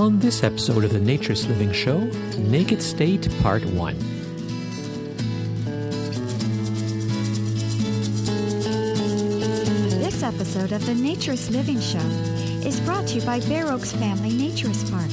On 0.00 0.18
this 0.18 0.42
episode 0.42 0.82
of 0.84 0.92
the 0.94 0.98
Naturist 0.98 1.46
Living 1.46 1.72
Show, 1.72 1.98
Naked 2.38 2.80
State 2.80 3.28
Part 3.42 3.62
1. 3.66 3.98
This 10.00 10.22
episode 10.22 10.72
of 10.72 10.86
the 10.86 10.94
Naturist 10.94 11.50
Living 11.50 11.78
Show 11.80 11.98
is 12.66 12.80
brought 12.80 13.08
to 13.08 13.16
you 13.16 13.22
by 13.26 13.40
Bare 13.40 13.70
Oaks 13.70 13.92
Family 13.92 14.30
Naturist 14.30 14.90
Park. 14.90 15.10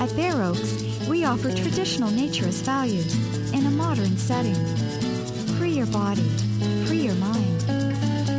At 0.00 0.16
Bare 0.16 0.44
Oaks, 0.44 0.82
we 1.06 1.26
offer 1.26 1.52
traditional 1.52 2.08
naturist 2.08 2.62
values 2.62 3.14
in 3.52 3.66
a 3.66 3.70
modern 3.70 4.16
setting. 4.16 4.56
Free 5.58 5.72
your 5.72 5.88
body, 5.88 6.26
free 6.86 7.02
your 7.02 7.16
mind. 7.16 7.60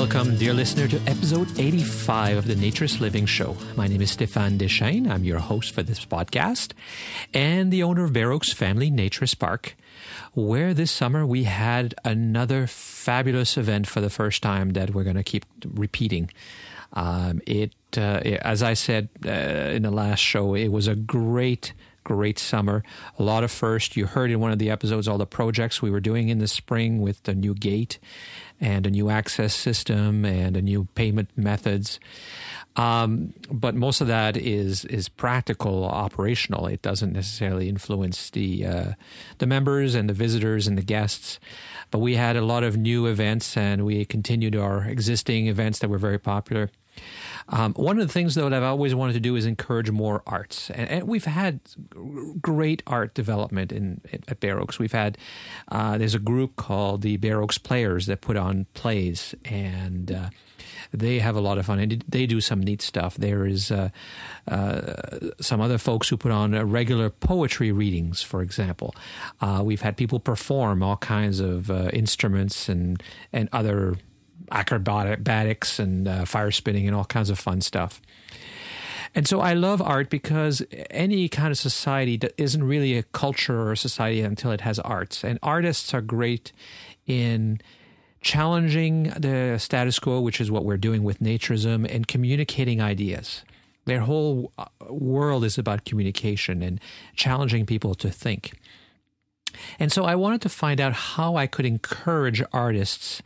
Welcome, 0.00 0.38
dear 0.38 0.54
listener, 0.54 0.88
to 0.88 0.96
episode 1.06 1.60
85 1.60 2.38
of 2.38 2.46
the 2.46 2.54
Naturist 2.54 3.00
Living 3.00 3.26
Show. 3.26 3.54
My 3.76 3.86
name 3.86 4.00
is 4.00 4.16
Stéphane 4.16 4.56
Deschênes. 4.56 5.10
I'm 5.10 5.24
your 5.24 5.40
host 5.40 5.74
for 5.74 5.82
this 5.82 6.06
podcast 6.06 6.72
and 7.34 7.70
the 7.70 7.82
owner 7.82 8.04
of 8.04 8.14
Bare 8.14 8.32
Oaks 8.32 8.50
Family 8.50 8.90
Naturist 8.90 9.38
Park, 9.38 9.76
where 10.32 10.72
this 10.72 10.90
summer 10.90 11.26
we 11.26 11.44
had 11.44 11.94
another 12.02 12.66
fabulous 12.66 13.58
event 13.58 13.86
for 13.86 14.00
the 14.00 14.08
first 14.08 14.42
time 14.42 14.70
that 14.70 14.94
we're 14.94 15.04
going 15.04 15.16
to 15.16 15.22
keep 15.22 15.44
repeating. 15.66 16.30
Um, 16.94 17.42
it, 17.46 17.74
uh, 17.98 18.22
as 18.40 18.62
I 18.62 18.72
said 18.72 19.10
uh, 19.26 19.30
in 19.30 19.82
the 19.82 19.90
last 19.90 20.20
show, 20.20 20.54
it 20.54 20.68
was 20.68 20.88
a 20.88 20.94
great 20.94 21.74
great 22.02 22.38
summer. 22.38 22.82
A 23.18 23.22
lot 23.22 23.44
of 23.44 23.50
first. 23.50 23.94
You 23.94 24.06
heard 24.06 24.30
in 24.30 24.40
one 24.40 24.50
of 24.50 24.58
the 24.58 24.70
episodes 24.70 25.06
all 25.06 25.18
the 25.18 25.26
projects 25.26 25.82
we 25.82 25.90
were 25.90 26.00
doing 26.00 26.30
in 26.30 26.38
the 26.38 26.48
spring 26.48 27.02
with 27.02 27.22
the 27.24 27.34
new 27.34 27.54
gate 27.54 27.98
and 28.60 28.86
a 28.86 28.90
new 28.90 29.08
access 29.10 29.54
system 29.54 30.24
and 30.24 30.56
a 30.56 30.62
new 30.62 30.86
payment 30.94 31.30
methods. 31.36 31.98
Um, 32.76 33.34
but 33.50 33.74
most 33.74 34.00
of 34.00 34.06
that 34.06 34.36
is 34.36 34.84
is 34.84 35.08
practical, 35.08 35.84
operational. 35.84 36.66
It 36.66 36.82
doesn't 36.82 37.12
necessarily 37.12 37.68
influence 37.68 38.30
the 38.30 38.66
uh, 38.66 38.92
the 39.38 39.46
members 39.46 39.94
and 39.94 40.08
the 40.08 40.14
visitors 40.14 40.68
and 40.68 40.78
the 40.78 40.82
guests. 40.82 41.40
But 41.90 41.98
we 41.98 42.14
had 42.14 42.36
a 42.36 42.42
lot 42.42 42.62
of 42.62 42.76
new 42.76 43.06
events, 43.06 43.56
and 43.56 43.84
we 43.84 44.04
continued 44.04 44.54
our 44.54 44.84
existing 44.84 45.48
events 45.48 45.80
that 45.80 45.90
were 45.90 45.98
very 45.98 46.18
popular. 46.18 46.70
Um, 47.48 47.74
one 47.74 47.98
of 47.98 48.06
the 48.06 48.12
things, 48.12 48.34
though, 48.34 48.48
that 48.48 48.56
I've 48.56 48.62
always 48.62 48.94
wanted 48.94 49.14
to 49.14 49.20
do 49.20 49.36
is 49.36 49.44
encourage 49.44 49.90
more 49.90 50.22
arts, 50.26 50.70
and, 50.70 50.88
and 50.88 51.08
we've 51.08 51.24
had 51.24 51.60
great 52.40 52.82
art 52.86 53.14
development 53.14 53.72
in 53.72 54.00
at 54.28 54.40
Bare 54.40 54.60
Oaks. 54.60 54.78
We've 54.78 54.92
had 54.92 55.18
uh, 55.68 55.98
there's 55.98 56.14
a 56.14 56.20
group 56.20 56.56
called 56.56 57.02
the 57.02 57.16
Bare 57.16 57.42
Oaks 57.42 57.58
Players 57.58 58.06
that 58.06 58.20
put 58.20 58.36
on 58.36 58.66
plays, 58.74 59.34
and 59.44 60.12
uh, 60.12 60.30
they 60.92 61.18
have 61.18 61.36
a 61.36 61.40
lot 61.40 61.58
of 61.58 61.66
fun, 61.66 61.80
and 61.80 62.04
they 62.08 62.26
do 62.26 62.40
some 62.40 62.60
neat 62.60 62.82
stuff. 62.82 63.16
There 63.16 63.44
is 63.44 63.70
uh, 63.70 63.90
uh 64.46 64.92
some 65.40 65.60
other 65.60 65.78
folks 65.78 66.08
who 66.08 66.16
put 66.16 66.32
on 66.32 66.54
uh, 66.54 66.64
regular 66.64 67.10
poetry 67.10 67.72
readings, 67.72 68.22
for 68.22 68.42
example. 68.42 68.94
Uh, 69.40 69.62
we've 69.64 69.82
had 69.82 69.96
people 69.96 70.20
perform 70.20 70.82
all 70.82 70.96
kinds 70.98 71.40
of 71.40 71.70
instruments 71.92 72.68
and 72.68 73.02
and 73.32 73.48
other 73.52 73.96
acrobatics 74.50 75.78
and 75.78 76.08
uh, 76.08 76.24
fire 76.24 76.50
spinning 76.50 76.86
and 76.86 76.96
all 76.96 77.04
kinds 77.04 77.30
of 77.30 77.38
fun 77.38 77.60
stuff. 77.60 78.00
And 79.14 79.26
so 79.26 79.40
I 79.40 79.54
love 79.54 79.82
art 79.82 80.08
because 80.08 80.62
any 80.90 81.28
kind 81.28 81.50
of 81.50 81.58
society 81.58 82.20
isn't 82.36 82.62
really 82.62 82.96
a 82.96 83.02
culture 83.02 83.60
or 83.60 83.72
a 83.72 83.76
society 83.76 84.20
until 84.20 84.52
it 84.52 84.60
has 84.60 84.78
arts. 84.78 85.24
And 85.24 85.38
artists 85.42 85.92
are 85.94 86.00
great 86.00 86.52
in 87.06 87.60
challenging 88.20 89.04
the 89.16 89.58
status 89.58 89.98
quo, 89.98 90.20
which 90.20 90.40
is 90.40 90.50
what 90.50 90.64
we're 90.64 90.76
doing 90.76 91.02
with 91.02 91.18
naturism, 91.20 91.92
and 91.92 92.06
communicating 92.06 92.80
ideas. 92.80 93.42
Their 93.86 94.00
whole 94.00 94.52
uh, 94.58 94.66
world 94.88 95.42
is 95.42 95.58
about 95.58 95.84
communication 95.84 96.62
and 96.62 96.80
challenging 97.16 97.66
people 97.66 97.94
to 97.96 98.10
think. 98.10 98.52
And 99.78 99.92
so 99.92 100.04
I 100.04 100.14
wanted 100.14 100.42
to 100.42 100.48
find 100.48 100.80
out 100.80 100.92
how 100.92 101.36
I 101.36 101.46
could 101.46 101.66
encourage 101.66 102.42
artists 102.52 103.22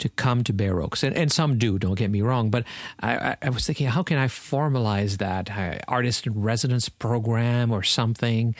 to 0.00 0.08
come 0.08 0.42
to 0.44 0.52
Bare 0.52 0.80
Oaks. 0.80 1.02
And, 1.02 1.14
and 1.14 1.30
some 1.30 1.58
do, 1.58 1.78
don't 1.78 1.94
get 1.94 2.10
me 2.10 2.22
wrong. 2.22 2.50
But 2.50 2.64
I, 3.00 3.36
I 3.40 3.50
was 3.50 3.66
thinking, 3.66 3.86
how 3.86 4.02
can 4.02 4.18
I 4.18 4.26
formalize 4.26 5.18
that? 5.18 5.50
Artist 5.86 6.26
in 6.26 6.42
residence 6.42 6.88
program 6.88 7.70
or 7.70 7.82
something, 7.82 8.54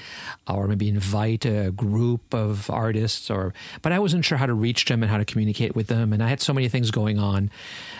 or 0.48 0.68
maybe 0.68 0.88
invite 0.88 1.44
a 1.44 1.70
group 1.72 2.34
of 2.34 2.70
artists 2.70 3.30
or, 3.30 3.52
but 3.82 3.92
I 3.92 3.98
wasn't 3.98 4.24
sure 4.24 4.38
how 4.38 4.46
to 4.46 4.54
reach 4.54 4.84
them 4.84 5.02
and 5.02 5.10
how 5.10 5.18
to 5.18 5.24
communicate 5.24 5.74
with 5.74 5.88
them. 5.88 6.12
And 6.12 6.22
I 6.22 6.28
had 6.28 6.40
so 6.40 6.52
many 6.52 6.68
things 6.68 6.90
going 6.90 7.18
on 7.18 7.50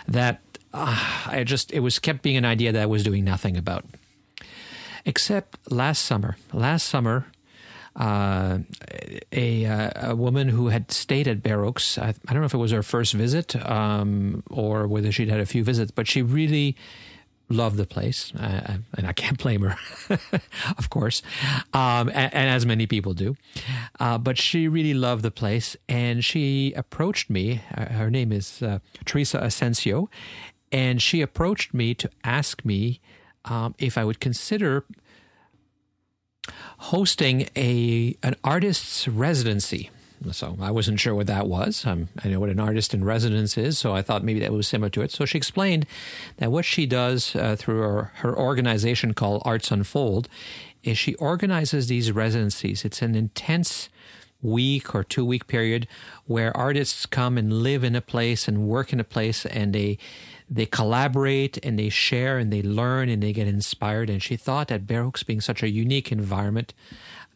that 0.06 0.40
uh, 0.72 1.24
I 1.26 1.44
just, 1.44 1.72
it 1.72 1.80
was 1.80 1.98
kept 1.98 2.22
being 2.22 2.36
an 2.36 2.44
idea 2.44 2.72
that 2.72 2.82
I 2.82 2.86
was 2.86 3.02
doing 3.02 3.24
nothing 3.24 3.56
about. 3.56 3.84
Except 5.06 5.58
last 5.70 6.02
summer, 6.02 6.36
last 6.52 6.86
summer, 6.86 7.26
uh, 7.96 8.58
a, 9.32 9.90
a 9.96 10.16
woman 10.16 10.48
who 10.48 10.68
had 10.68 10.92
stayed 10.92 11.26
at 11.28 11.42
Bare 11.42 11.64
Oaks. 11.64 11.98
I, 11.98 12.14
I, 12.28 12.32
don't 12.32 12.40
know 12.40 12.46
if 12.46 12.54
it 12.54 12.58
was 12.58 12.70
her 12.70 12.82
first 12.82 13.14
visit 13.14 13.56
um, 13.68 14.42
or 14.50 14.86
whether 14.86 15.10
she'd 15.10 15.28
had 15.28 15.40
a 15.40 15.46
few 15.46 15.64
visits, 15.64 15.90
but 15.90 16.06
she 16.06 16.22
really 16.22 16.76
loved 17.50 17.76
the 17.76 17.86
place, 17.86 18.32
uh, 18.36 18.78
and 18.96 19.06
I 19.06 19.12
can't 19.12 19.36
blame 19.36 19.62
her, 19.62 19.76
of 20.78 20.88
course, 20.88 21.20
um, 21.74 22.08
and, 22.08 22.32
and, 22.32 22.48
as 22.48 22.64
many 22.64 22.86
people 22.86 23.12
do. 23.12 23.36
Uh, 23.98 24.18
but 24.18 24.38
she 24.38 24.68
really 24.68 24.94
loved 24.94 25.24
the 25.24 25.32
place, 25.32 25.76
and 25.88 26.24
she 26.24 26.72
approached 26.74 27.28
me. 27.28 27.62
Uh, 27.76 27.86
her 27.86 28.08
name 28.08 28.30
is 28.30 28.62
uh, 28.62 28.78
Teresa 29.04 29.38
Ascencao, 29.38 30.08
and 30.70 31.02
she 31.02 31.20
approached 31.20 31.74
me 31.74 31.92
to 31.94 32.08
ask 32.22 32.64
me 32.64 33.00
um, 33.44 33.74
if 33.78 33.98
I 33.98 34.04
would 34.04 34.20
consider 34.20 34.84
hosting 36.78 37.48
a 37.56 38.16
an 38.22 38.36
artist's 38.44 39.06
residency. 39.06 39.90
So 40.32 40.58
I 40.60 40.70
wasn't 40.70 41.00
sure 41.00 41.14
what 41.14 41.28
that 41.28 41.46
was. 41.46 41.86
Um, 41.86 42.08
I 42.22 42.28
know 42.28 42.40
what 42.40 42.50
an 42.50 42.60
artist 42.60 42.92
in 42.92 43.04
residence 43.04 43.56
is, 43.56 43.78
so 43.78 43.94
I 43.94 44.02
thought 44.02 44.22
maybe 44.22 44.40
that 44.40 44.52
was 44.52 44.68
similar 44.68 44.90
to 44.90 45.00
it. 45.00 45.10
So 45.10 45.24
she 45.24 45.38
explained 45.38 45.86
that 46.36 46.52
what 46.52 46.66
she 46.66 46.84
does 46.84 47.34
uh, 47.34 47.56
through 47.56 47.80
her, 47.80 48.12
her 48.16 48.36
organization 48.36 49.14
called 49.14 49.40
Arts 49.46 49.70
Unfold 49.70 50.28
is 50.82 50.98
she 50.98 51.14
organizes 51.14 51.86
these 51.86 52.12
residencies. 52.12 52.84
It's 52.84 53.00
an 53.00 53.14
intense 53.14 53.88
week 54.42 54.94
or 54.94 55.04
two 55.04 55.24
week 55.24 55.46
period 55.46 55.86
where 56.26 56.56
artists 56.56 57.06
come 57.06 57.36
and 57.36 57.62
live 57.62 57.84
in 57.84 57.94
a 57.94 58.00
place 58.00 58.48
and 58.48 58.66
work 58.66 58.92
in 58.92 59.00
a 59.00 59.04
place 59.04 59.44
and 59.46 59.74
they 59.74 59.98
they 60.48 60.66
collaborate 60.66 61.64
and 61.64 61.78
they 61.78 61.88
share 61.88 62.36
and 62.36 62.52
they 62.52 62.60
learn 62.62 63.08
and 63.08 63.22
they 63.22 63.32
get 63.32 63.46
inspired. 63.46 64.10
And 64.10 64.20
she 64.20 64.36
thought 64.36 64.66
that 64.68 64.86
Bare 64.86 65.04
Oaks 65.04 65.22
being 65.22 65.40
such 65.40 65.62
a 65.62 65.70
unique 65.70 66.10
environment 66.10 66.74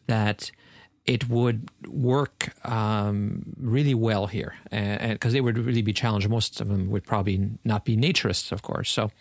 that 0.07 0.51
it 1.05 1.29
would 1.29 1.69
work 1.87 2.53
um, 2.67 3.53
really 3.57 3.93
well 3.93 4.27
here, 4.27 4.55
because 4.69 5.33
they 5.33 5.39
would 5.39 5.57
really 5.57 5.83
be 5.83 5.93
challenged. 5.93 6.27
Most 6.27 6.59
of 6.59 6.67
them 6.67 6.89
would 6.89 7.05
probably 7.05 7.51
not 7.63 7.85
be 7.85 7.95
naturists, 7.95 8.51
of 8.51 8.63
course. 8.63 8.89
So, 8.89 9.11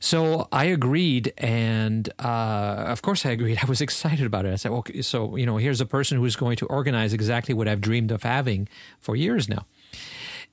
so 0.00 0.48
I 0.52 0.66
agreed, 0.66 1.32
and 1.38 2.08
uh, 2.18 2.84
of 2.88 3.02
course 3.02 3.26
I 3.26 3.30
agreed. 3.30 3.58
I 3.62 3.66
was 3.66 3.80
excited 3.80 4.26
about 4.26 4.46
it. 4.46 4.52
I 4.52 4.56
said, 4.56 4.72
"Okay, 4.72 5.02
so 5.02 5.36
you 5.36 5.46
know, 5.46 5.56
here's 5.56 5.80
a 5.80 5.86
person 5.86 6.18
who's 6.18 6.36
going 6.36 6.56
to 6.56 6.66
organize 6.66 7.12
exactly 7.12 7.54
what 7.54 7.68
I've 7.68 7.80
dreamed 7.80 8.10
of 8.10 8.22
having 8.22 8.68
for 9.00 9.16
years 9.16 9.48
now." 9.48 9.66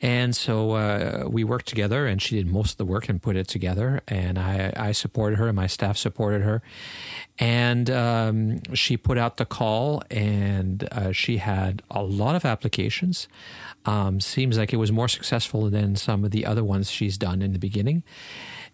And 0.01 0.35
so 0.35 0.71
uh, 0.71 1.23
we 1.29 1.43
worked 1.43 1.67
together, 1.67 2.05
and 2.05 2.21
she 2.21 2.35
did 2.35 2.47
most 2.47 2.71
of 2.71 2.77
the 2.77 2.85
work 2.85 3.07
and 3.07 3.21
put 3.21 3.37
it 3.37 3.47
together. 3.47 4.01
And 4.07 4.37
I, 4.37 4.73
I 4.75 4.91
supported 4.91 5.39
her, 5.39 5.47
and 5.47 5.55
my 5.55 5.67
staff 5.67 5.97
supported 5.97 6.41
her. 6.41 6.61
And 7.39 7.89
um, 7.89 8.73
she 8.73 8.97
put 8.97 9.17
out 9.17 9.37
the 9.37 9.45
call, 9.45 10.03
and 10.11 10.87
uh, 10.91 11.11
she 11.13 11.37
had 11.37 11.81
a 11.89 12.03
lot 12.03 12.35
of 12.35 12.43
applications. 12.43 13.29
Um, 13.85 14.19
seems 14.19 14.57
like 14.57 14.73
it 14.73 14.77
was 14.77 14.91
more 14.91 15.07
successful 15.07 15.69
than 15.69 15.95
some 15.95 16.25
of 16.25 16.31
the 16.31 16.45
other 16.45 16.63
ones 16.63 16.91
she's 16.91 17.17
done 17.17 17.41
in 17.41 17.53
the 17.53 17.59
beginning. 17.59 18.03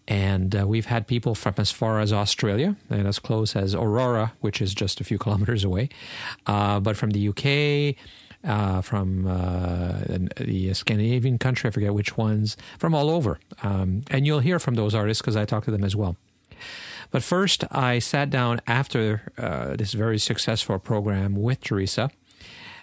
And 0.08 0.56
uh, 0.56 0.68
we've 0.68 0.88
had 0.88 1.08
people 1.08 1.36
from 1.36 1.54
as 1.58 1.72
far 1.72 2.00
as 2.00 2.12
Australia 2.12 2.76
and 2.90 3.08
as 3.08 3.20
close 3.20 3.56
as 3.56 3.76
Aurora, 3.76 4.34
which 4.42 4.62
is 4.62 4.74
just 4.74 5.00
a 5.00 5.04
few 5.04 5.18
kilometers 5.24 5.64
away, 5.64 5.90
uh, 6.48 6.80
but 6.80 6.98
from 6.98 7.12
the 7.12 7.28
UK, 7.30 7.96
uh, 8.44 8.82
from 8.82 9.28
uh, 9.28 10.00
the 10.38 10.74
Scandinavian 10.74 11.38
country, 11.38 11.68
I 11.68 11.72
forget 11.72 11.94
which 11.94 12.18
ones, 12.18 12.58
from 12.80 12.96
all 12.96 13.10
over. 13.10 13.40
Um, 13.64 14.04
and 14.10 14.26
you'll 14.26 14.40
hear 14.40 14.60
from 14.60 14.76
those 14.76 14.96
artists 14.96 15.22
because 15.22 15.36
I 15.36 15.46
talk 15.46 15.66
to 15.66 15.72
them 15.72 15.84
as 15.84 15.96
well. 15.96 16.18
But 17.12 17.24
first, 17.24 17.64
I 17.72 18.00
sat 18.00 18.30
down 18.30 18.62
after 18.66 19.32
uh, 19.38 19.76
this 19.76 19.94
very 19.94 20.18
successful 20.18 20.80
program 20.80 21.36
with 21.36 21.62
Teresa. 21.62 22.10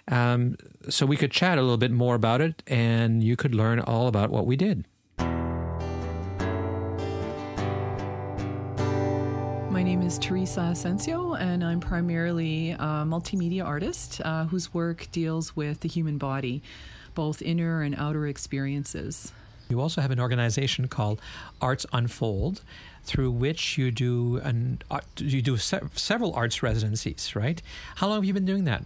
Um, 0.07 0.57
so 0.87 1.05
we 1.05 1.17
could 1.17 1.31
chat 1.31 1.57
a 1.57 1.61
little 1.61 1.77
bit 1.77 1.91
more 1.91 2.15
about 2.15 2.41
it 2.41 2.63
and 2.67 3.23
you 3.23 3.35
could 3.35 3.53
learn 3.53 3.79
all 3.79 4.07
about 4.07 4.29
what 4.29 4.45
we 4.45 4.55
did. 4.55 4.85
Is 9.89 10.19
Teresa 10.19 10.59
Ascencao, 10.59 11.39
and 11.39 11.63
I'm 11.63 11.79
primarily 11.79 12.71
a 12.71 13.03
multimedia 13.07 13.65
artist 13.65 14.21
uh, 14.23 14.45
whose 14.45 14.71
work 14.71 15.07
deals 15.11 15.55
with 15.55 15.79
the 15.79 15.89
human 15.89 16.19
body, 16.19 16.61
both 17.15 17.41
inner 17.41 17.81
and 17.81 17.95
outer 17.95 18.27
experiences. 18.27 19.33
You 19.67 19.81
also 19.81 20.01
have 20.01 20.11
an 20.11 20.19
organization 20.19 20.87
called 20.89 21.19
Arts 21.59 21.87
Unfold, 21.91 22.61
through 23.03 23.31
which 23.31 23.79
you 23.79 23.89
do 23.89 24.37
an 24.43 24.83
you 25.17 25.41
do 25.41 25.57
se- 25.57 25.81
several 25.95 26.33
arts 26.35 26.61
residencies, 26.61 27.35
right? 27.35 27.59
How 27.95 28.09
long 28.09 28.17
have 28.17 28.25
you 28.25 28.33
been 28.33 28.45
doing 28.45 28.65
that? 28.65 28.85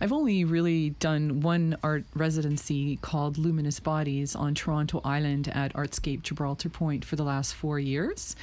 I've 0.00 0.12
only 0.12 0.44
really 0.44 0.90
done 0.90 1.40
one 1.40 1.76
art 1.82 2.04
residency 2.14 2.98
called 3.02 3.36
Luminous 3.36 3.80
Bodies 3.80 4.36
on 4.36 4.54
Toronto 4.54 5.00
Island 5.04 5.48
at 5.48 5.72
Artscape 5.74 6.22
Gibraltar 6.22 6.68
Point 6.68 7.04
for 7.04 7.16
the 7.16 7.24
last 7.24 7.54
four 7.54 7.80
years. 7.80 8.36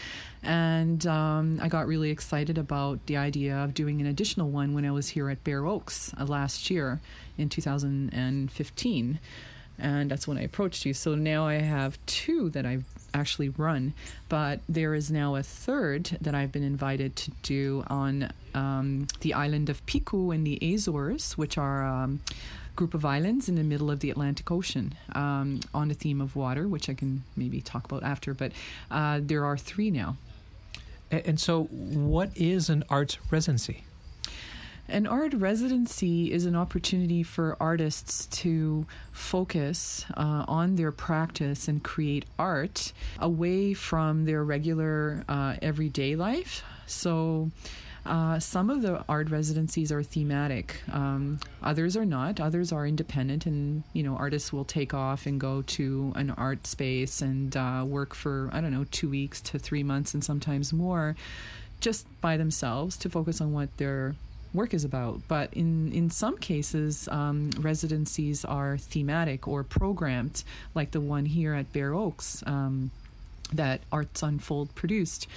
And 0.43 1.07
um, 1.07 1.59
I 1.61 1.69
got 1.69 1.87
really 1.87 2.09
excited 2.09 2.57
about 2.57 3.05
the 3.05 3.15
idea 3.15 3.55
of 3.55 3.73
doing 3.73 4.01
an 4.01 4.07
additional 4.07 4.49
one 4.49 4.73
when 4.73 4.85
I 4.85 4.91
was 4.91 5.07
here 5.09 5.29
at 5.29 5.45
Bare 5.45 5.65
Oaks 5.65 6.13
uh, 6.19 6.25
last 6.25 6.69
year 6.69 6.99
in 7.37 7.47
2015 7.47 9.19
and 9.77 10.09
that's 10.11 10.27
when 10.27 10.37
I 10.37 10.41
approached 10.41 10.85
you. 10.85 10.93
So 10.93 11.15
now 11.15 11.47
I 11.47 11.55
have 11.55 11.97
two 12.05 12.49
that 12.51 12.65
I've 12.65 12.85
actually 13.13 13.49
run, 13.49 13.93
but 14.29 14.59
there 14.67 14.93
is 14.93 15.11
now 15.11 15.35
a 15.35 15.43
third 15.43 16.17
that 16.21 16.35
I've 16.35 16.51
been 16.51 16.63
invited 16.63 17.15
to 17.17 17.31
do 17.43 17.83
on 17.87 18.31
um, 18.53 19.07
the 19.21 19.33
island 19.33 19.69
of 19.69 19.85
Pico 19.85 20.31
in 20.31 20.43
the 20.43 20.59
Azores, 20.61 21.37
which 21.37 21.57
are. 21.57 21.85
Um, 21.85 22.21
group 22.75 22.93
of 22.93 23.05
islands 23.05 23.47
in 23.47 23.55
the 23.55 23.63
middle 23.63 23.89
of 23.89 24.01
the 24.01 24.09
Atlantic 24.09 24.51
Ocean 24.51 24.95
um, 25.13 25.61
on 25.73 25.87
the 25.87 25.93
theme 25.93 26.19
of 26.19 26.35
water, 26.35 26.67
which 26.67 26.89
I 26.89 26.93
can 26.93 27.23
maybe 27.37 27.61
talk 27.61 27.85
about 27.85 28.03
after. 28.03 28.33
But 28.33 28.51
uh, 28.91 29.21
there 29.23 29.45
are 29.45 29.57
three 29.57 29.89
now. 29.89 30.17
And 31.09 31.39
so, 31.39 31.63
what 31.63 32.31
is 32.35 32.69
an 32.69 32.83
arts 32.89 33.17
residency? 33.31 33.85
An 34.87 35.07
art 35.07 35.33
residency 35.33 36.31
is 36.31 36.45
an 36.45 36.55
opportunity 36.55 37.23
for 37.23 37.57
artists 37.59 38.27
to 38.27 38.85
focus 39.11 40.05
uh, 40.15 40.45
on 40.47 40.75
their 40.75 40.91
practice 40.91 41.67
and 41.67 41.83
create 41.83 42.25
art 42.37 42.93
away 43.19 43.73
from 43.73 44.25
their 44.25 44.43
regular 44.43 45.23
uh, 45.27 45.55
everyday 45.61 46.15
life. 46.15 46.63
So, 46.85 47.49
uh, 48.05 48.37
some 48.37 48.69
of 48.69 48.83
the 48.83 49.03
art 49.09 49.31
residencies 49.31 49.91
are 49.91 50.03
thematic. 50.03 50.79
Um, 50.91 51.39
others 51.63 51.97
are 51.97 52.05
not. 52.05 52.39
Others 52.39 52.71
are 52.71 52.85
independent, 52.85 53.47
and 53.47 53.81
you 53.93 54.03
know, 54.03 54.15
artists 54.15 54.53
will 54.53 54.65
take 54.65 54.93
off 54.93 55.25
and 55.25 55.41
go 55.41 55.63
to 55.63 56.13
an 56.15 56.29
art 56.29 56.67
space 56.67 57.23
and 57.23 57.57
uh, 57.57 57.83
work 57.87 58.13
for 58.13 58.51
I 58.53 58.61
don't 58.61 58.71
know 58.71 58.85
two 58.91 59.09
weeks 59.09 59.41
to 59.41 59.57
three 59.57 59.81
months, 59.81 60.13
and 60.13 60.23
sometimes 60.23 60.71
more, 60.71 61.15
just 61.79 62.05
by 62.21 62.37
themselves 62.37 62.95
to 62.97 63.09
focus 63.09 63.41
on 63.41 63.51
what 63.53 63.75
they're 63.77 64.13
work 64.55 64.73
is 64.73 64.83
about. 64.83 65.21
But 65.27 65.53
in, 65.53 65.91
in 65.91 66.09
some 66.09 66.37
cases, 66.37 67.07
um, 67.09 67.51
residencies 67.59 68.45
are 68.45 68.77
thematic 68.77 69.47
or 69.47 69.63
programmed, 69.63 70.43
like 70.73 70.91
the 70.91 71.01
one 71.01 71.25
here 71.25 71.53
at 71.53 71.71
Bare 71.73 71.93
Oaks. 71.93 72.43
Um, 72.45 72.91
that 73.53 73.81
Arts 73.91 74.23
Unfold 74.23 74.73
produced, 74.75 75.27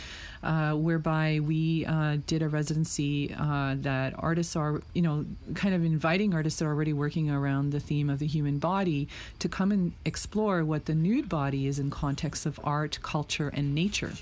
uh, 0.43 0.73
whereby 0.73 1.41
we 1.43 1.85
uh, 1.85 2.17
did 2.27 2.43
a 2.43 2.49
residency 2.49 3.35
uh, 3.39 3.77
that 3.81 4.15
artists 4.19 4.57
are, 4.57 4.81
you 4.95 5.03
know, 5.03 5.27
kind 5.55 5.75
of 5.75 5.85
inviting 5.85 6.35
artists 6.35 6.59
that 6.59 6.65
are 6.65 6.73
already 6.73 6.93
working 6.93 7.31
around 7.31 7.71
the 7.71 7.81
theme 7.81 8.09
of 8.09 8.19
the 8.19 8.27
human 8.27 8.59
body 8.59 9.09
to 9.41 9.49
come 9.49 9.71
and 9.73 9.93
explore 10.05 10.65
what 10.65 10.87
the 10.87 10.95
nude 10.95 11.29
body 11.29 11.67
is 11.67 11.79
in 11.79 11.91
context 11.91 12.47
of 12.47 12.59
art, 12.65 12.99
culture, 13.03 13.51
and 13.53 13.75
nature. 13.75 14.13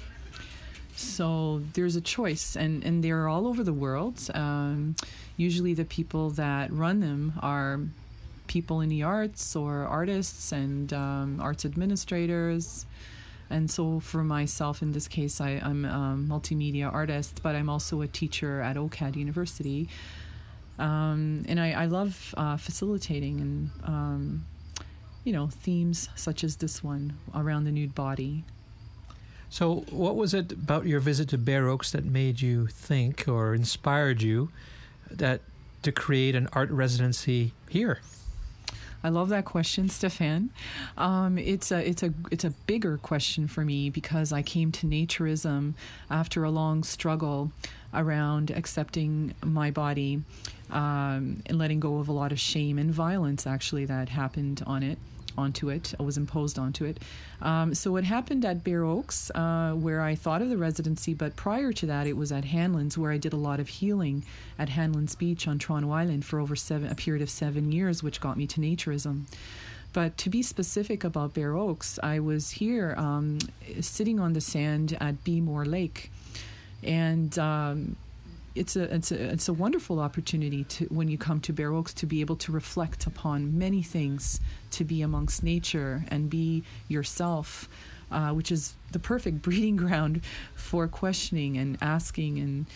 So 0.96 1.62
there's 1.74 1.94
a 1.94 2.00
choice, 2.00 2.56
and, 2.56 2.82
and 2.82 3.04
they're 3.04 3.28
all 3.28 3.46
over 3.46 3.62
the 3.62 3.72
world. 3.72 4.18
Um, 4.32 4.96
usually, 5.36 5.74
the 5.74 5.84
people 5.84 6.30
that 6.30 6.72
run 6.72 7.00
them 7.00 7.34
are 7.42 7.80
people 8.46 8.80
in 8.80 8.88
the 8.88 9.02
arts 9.02 9.54
or 9.54 9.84
artists 9.84 10.52
and 10.52 10.92
um, 10.94 11.38
arts 11.40 11.66
administrators. 11.66 12.86
And 13.50 13.70
so, 13.70 14.00
for 14.00 14.24
myself, 14.24 14.80
in 14.80 14.92
this 14.92 15.06
case, 15.06 15.38
I, 15.38 15.60
am 15.62 15.84
a 15.84 16.16
multimedia 16.16 16.90
artist, 16.90 17.40
but 17.42 17.54
I'm 17.54 17.68
also 17.68 18.00
a 18.00 18.08
teacher 18.08 18.62
at 18.62 18.76
OCAD 18.76 19.16
University. 19.16 19.90
Um, 20.78 21.44
and 21.46 21.60
I, 21.60 21.72
I 21.72 21.84
love 21.86 22.34
uh, 22.38 22.56
facilitating 22.56 23.40
and, 23.40 23.70
um, 23.84 24.46
you 25.24 25.32
know, 25.32 25.48
themes 25.48 26.08
such 26.16 26.42
as 26.42 26.56
this 26.56 26.82
one 26.82 27.18
around 27.34 27.64
the 27.64 27.72
nude 27.72 27.94
body. 27.94 28.44
So, 29.48 29.84
what 29.90 30.16
was 30.16 30.34
it 30.34 30.52
about 30.52 30.86
your 30.86 31.00
visit 31.00 31.28
to 31.30 31.38
Bare 31.38 31.68
Oaks 31.68 31.92
that 31.92 32.04
made 32.04 32.40
you 32.40 32.66
think 32.66 33.26
or 33.28 33.54
inspired 33.54 34.22
you 34.22 34.50
that 35.10 35.40
to 35.82 35.92
create 35.92 36.34
an 36.34 36.48
art 36.52 36.70
residency 36.70 37.52
here? 37.68 38.00
I 39.04 39.08
love 39.08 39.28
that 39.28 39.44
question, 39.44 39.88
Stefan. 39.88 40.50
Um, 40.98 41.38
it's 41.38 41.70
a 41.70 41.88
it's 41.88 42.02
a 42.02 42.12
it's 42.32 42.44
a 42.44 42.50
bigger 42.50 42.98
question 42.98 43.46
for 43.46 43.64
me 43.64 43.88
because 43.88 44.32
I 44.32 44.42
came 44.42 44.72
to 44.72 44.86
naturism 44.86 45.74
after 46.10 46.42
a 46.42 46.50
long 46.50 46.82
struggle 46.82 47.52
around 47.94 48.50
accepting 48.50 49.34
my 49.44 49.70
body 49.70 50.22
um, 50.70 51.42
and 51.46 51.56
letting 51.56 51.78
go 51.78 51.98
of 51.98 52.08
a 52.08 52.12
lot 52.12 52.32
of 52.32 52.40
shame 52.40 52.78
and 52.78 52.92
violence 52.92 53.46
actually 53.46 53.84
that 53.84 54.08
happened 54.08 54.62
on 54.66 54.82
it 54.82 54.98
onto 55.36 55.68
it, 55.68 55.94
I 55.98 56.02
was 56.02 56.16
imposed 56.16 56.58
onto 56.58 56.84
it. 56.84 56.98
Um, 57.40 57.74
so 57.74 57.92
what 57.92 58.04
happened 58.04 58.44
at 58.44 58.64
Bare 58.64 58.84
Oaks, 58.84 59.30
uh, 59.34 59.72
where 59.72 60.00
I 60.00 60.14
thought 60.14 60.42
of 60.42 60.48
the 60.48 60.56
residency, 60.56 61.14
but 61.14 61.36
prior 61.36 61.72
to 61.72 61.86
that, 61.86 62.06
it 62.06 62.16
was 62.16 62.32
at 62.32 62.44
Hanlan's, 62.44 62.96
where 62.96 63.12
I 63.12 63.18
did 63.18 63.32
a 63.32 63.36
lot 63.36 63.60
of 63.60 63.68
healing 63.68 64.24
at 64.58 64.70
Hanlan's 64.70 65.14
Beach 65.14 65.46
on 65.46 65.58
Toronto 65.58 65.90
Island 65.90 66.24
for 66.24 66.40
over 66.40 66.56
seven, 66.56 66.90
a 66.90 66.94
period 66.94 67.22
of 67.22 67.30
seven 67.30 67.72
years, 67.72 68.02
which 68.02 68.20
got 68.20 68.36
me 68.36 68.46
to 68.46 68.60
naturism. 68.60 69.24
But 69.92 70.18
to 70.18 70.30
be 70.30 70.42
specific 70.42 71.04
about 71.04 71.32
Bare 71.32 71.54
Oaks, 71.54 71.98
I 72.02 72.20
was 72.20 72.50
here 72.50 72.94
um, 72.98 73.38
sitting 73.80 74.20
on 74.20 74.34
the 74.34 74.42
sand 74.42 74.96
at 75.00 75.24
Beemore 75.24 75.66
Lake. 75.66 76.10
And 76.82 77.38
um, 77.38 77.96
it's 78.56 78.76
a 78.76 78.94
it's 78.94 79.12
a 79.12 79.32
it's 79.32 79.48
a 79.48 79.52
wonderful 79.52 80.00
opportunity 80.00 80.64
to 80.64 80.86
when 80.86 81.08
you 81.08 81.18
come 81.18 81.40
to 81.40 81.52
Bare 81.52 81.72
Oaks 81.72 81.92
to 81.94 82.06
be 82.06 82.20
able 82.20 82.36
to 82.36 82.52
reflect 82.52 83.06
upon 83.06 83.58
many 83.58 83.82
things, 83.82 84.40
to 84.72 84.84
be 84.84 85.02
amongst 85.02 85.42
nature 85.42 86.04
and 86.08 86.30
be 86.30 86.64
yourself, 86.88 87.68
uh, 88.10 88.30
which 88.30 88.50
is 88.50 88.74
the 88.92 88.98
perfect 88.98 89.42
breeding 89.46 89.76
ground 89.76 90.22
for 90.54 90.88
questioning 90.88 91.56
and 91.56 91.78
asking 91.80 92.38
and 92.38 92.66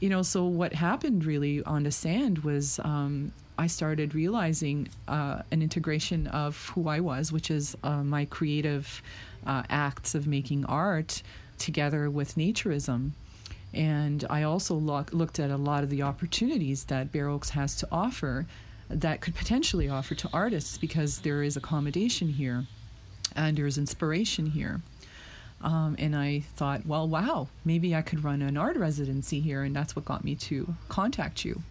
you 0.00 0.08
know. 0.08 0.22
So 0.22 0.44
what 0.44 0.74
happened 0.74 1.24
really 1.24 1.62
on 1.64 1.82
the 1.84 1.92
sand 1.92 2.38
was. 2.38 2.78
Um, 2.84 3.32
I 3.60 3.66
started 3.66 4.14
realizing 4.14 4.88
uh, 5.08 5.42
an 5.50 5.62
integration 5.62 6.28
of 6.28 6.68
who 6.68 6.88
I 6.88 7.00
was, 7.00 7.32
which 7.32 7.50
is 7.50 7.76
uh, 7.82 8.04
my 8.04 8.24
creative 8.24 9.02
uh, 9.44 9.64
acts 9.68 10.14
of 10.14 10.28
making 10.28 10.64
art 10.66 11.24
together 11.58 12.08
with 12.08 12.36
naturism. 12.36 13.14
And 13.74 14.24
I 14.30 14.42
also 14.42 14.74
look, 14.74 15.12
looked 15.12 15.38
at 15.38 15.50
a 15.50 15.56
lot 15.56 15.84
of 15.84 15.90
the 15.90 16.02
opportunities 16.02 16.84
that 16.84 17.12
Bare 17.12 17.28
Oaks 17.28 17.50
has 17.50 17.76
to 17.76 17.88
offer 17.92 18.46
that 18.88 19.20
could 19.20 19.34
potentially 19.34 19.88
offer 19.88 20.14
to 20.14 20.28
artists 20.32 20.78
because 20.78 21.20
there 21.20 21.42
is 21.42 21.56
accommodation 21.56 22.28
here 22.28 22.64
and 23.36 23.56
there's 23.56 23.78
inspiration 23.78 24.46
here. 24.46 24.80
Um, 25.60 25.96
and 25.98 26.14
I 26.14 26.40
thought, 26.56 26.86
well, 26.86 27.08
wow, 27.08 27.48
maybe 27.64 27.94
I 27.94 28.02
could 28.02 28.22
run 28.22 28.42
an 28.42 28.56
art 28.56 28.76
residency 28.76 29.40
here, 29.40 29.64
and 29.64 29.74
that's 29.74 29.96
what 29.96 30.04
got 30.04 30.24
me 30.24 30.36
to 30.36 30.74
contact 30.88 31.44
you. 31.44 31.62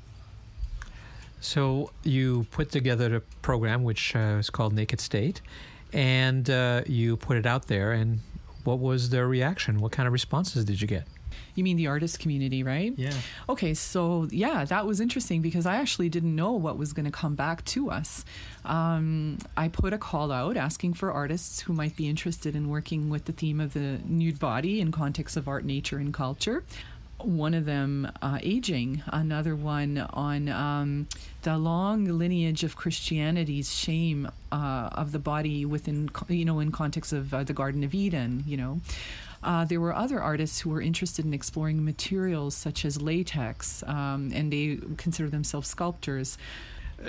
So 1.40 1.92
you 2.04 2.48
put 2.52 2.72
together 2.72 3.16
a 3.16 3.22
program 3.42 3.84
which 3.84 4.16
uh, 4.16 4.38
is 4.40 4.50
called 4.50 4.74
Naked 4.74 5.00
State, 5.00 5.42
and 5.94 6.50
uh, 6.50 6.82
you 6.86 7.16
put 7.16 7.38
it 7.38 7.46
out 7.46 7.68
there. 7.68 7.94
And 7.94 8.20
what 8.66 8.80
was 8.80 9.10
the 9.10 9.26
reaction? 9.26 9.80
What 9.80 9.94
kind 9.94 10.06
of 10.06 10.14
responses 10.14 10.66
did 10.66 10.82
you 10.82 10.88
get? 10.88 11.08
You 11.56 11.64
mean 11.64 11.78
the 11.78 11.88
artist 11.88 12.20
community, 12.20 12.64
right? 12.64 12.94
Yeah. 12.96 13.14
Okay, 13.50 13.74
so 13.74 14.28
yeah, 14.32 14.66
that 14.66 14.86
was 14.86 15.00
interesting 15.00 15.42
because 15.42 15.66
I 15.66 15.78
actually 15.78 16.10
didn't 16.10 16.36
know 16.36 16.54
what 16.54 16.78
was 16.78 16.94
going 16.94 17.06
to 17.06 17.12
come 17.12 17.36
back 17.36 17.66
to 17.66 17.90
us. 17.90 18.24
Um, 18.66 19.38
I 19.56 19.68
put 19.68 19.94
a 19.94 19.98
call 19.98 20.32
out 20.32 20.58
asking 20.58 20.94
for 20.94 21.12
artists 21.12 21.62
who 21.62 21.74
might 21.74 21.96
be 21.96 22.08
interested 22.08 22.56
in 22.56 22.70
working 22.70 23.10
with 23.10 23.26
the 23.26 23.32
theme 23.32 23.60
of 23.60 23.74
the 23.74 24.00
nude 24.06 24.40
body 24.40 24.82
in 24.82 24.92
context 24.92 25.38
of 25.38 25.48
art, 25.48 25.66
nature, 25.66 25.98
and 25.98 26.14
culture 26.14 26.64
one 27.20 27.54
of 27.54 27.66
them 27.66 28.12
uh, 28.22 28.40
aging, 28.42 29.02
another 29.08 29.56
one 29.56 29.98
on 29.98 30.50
um, 30.50 31.08
the 31.42 31.58
long 31.58 32.06
lineage 32.06 32.64
of 32.64 32.76
Christianity's 32.76 33.74
shame 33.74 34.30
uh, 34.52 34.90
of 34.92 35.12
the 35.12 35.20
body 35.20 35.66
within, 35.66 36.10
you 36.30 36.46
know, 36.46 36.60
in 36.60 36.72
context 36.72 37.14
of 37.14 37.34
uh, 37.34 37.44
the 37.44 37.54
Garden 37.54 37.84
of 37.84 37.94
Eden, 37.94 38.44
you 38.46 38.58
know. 38.58 38.82
Uh, 39.48 39.64
there 39.64 39.80
were 39.80 39.96
other 39.96 40.22
artists 40.22 40.60
who 40.60 40.70
were 40.70 40.82
interested 40.82 41.24
in 41.26 41.34
exploring 41.34 41.84
materials 41.86 42.54
such 42.54 42.84
as 42.84 43.02
latex, 43.02 43.82
um, 43.88 44.30
and 44.36 44.52
they 44.52 44.78
consider 44.98 45.30
themselves 45.30 45.70
sculptors. 45.70 46.38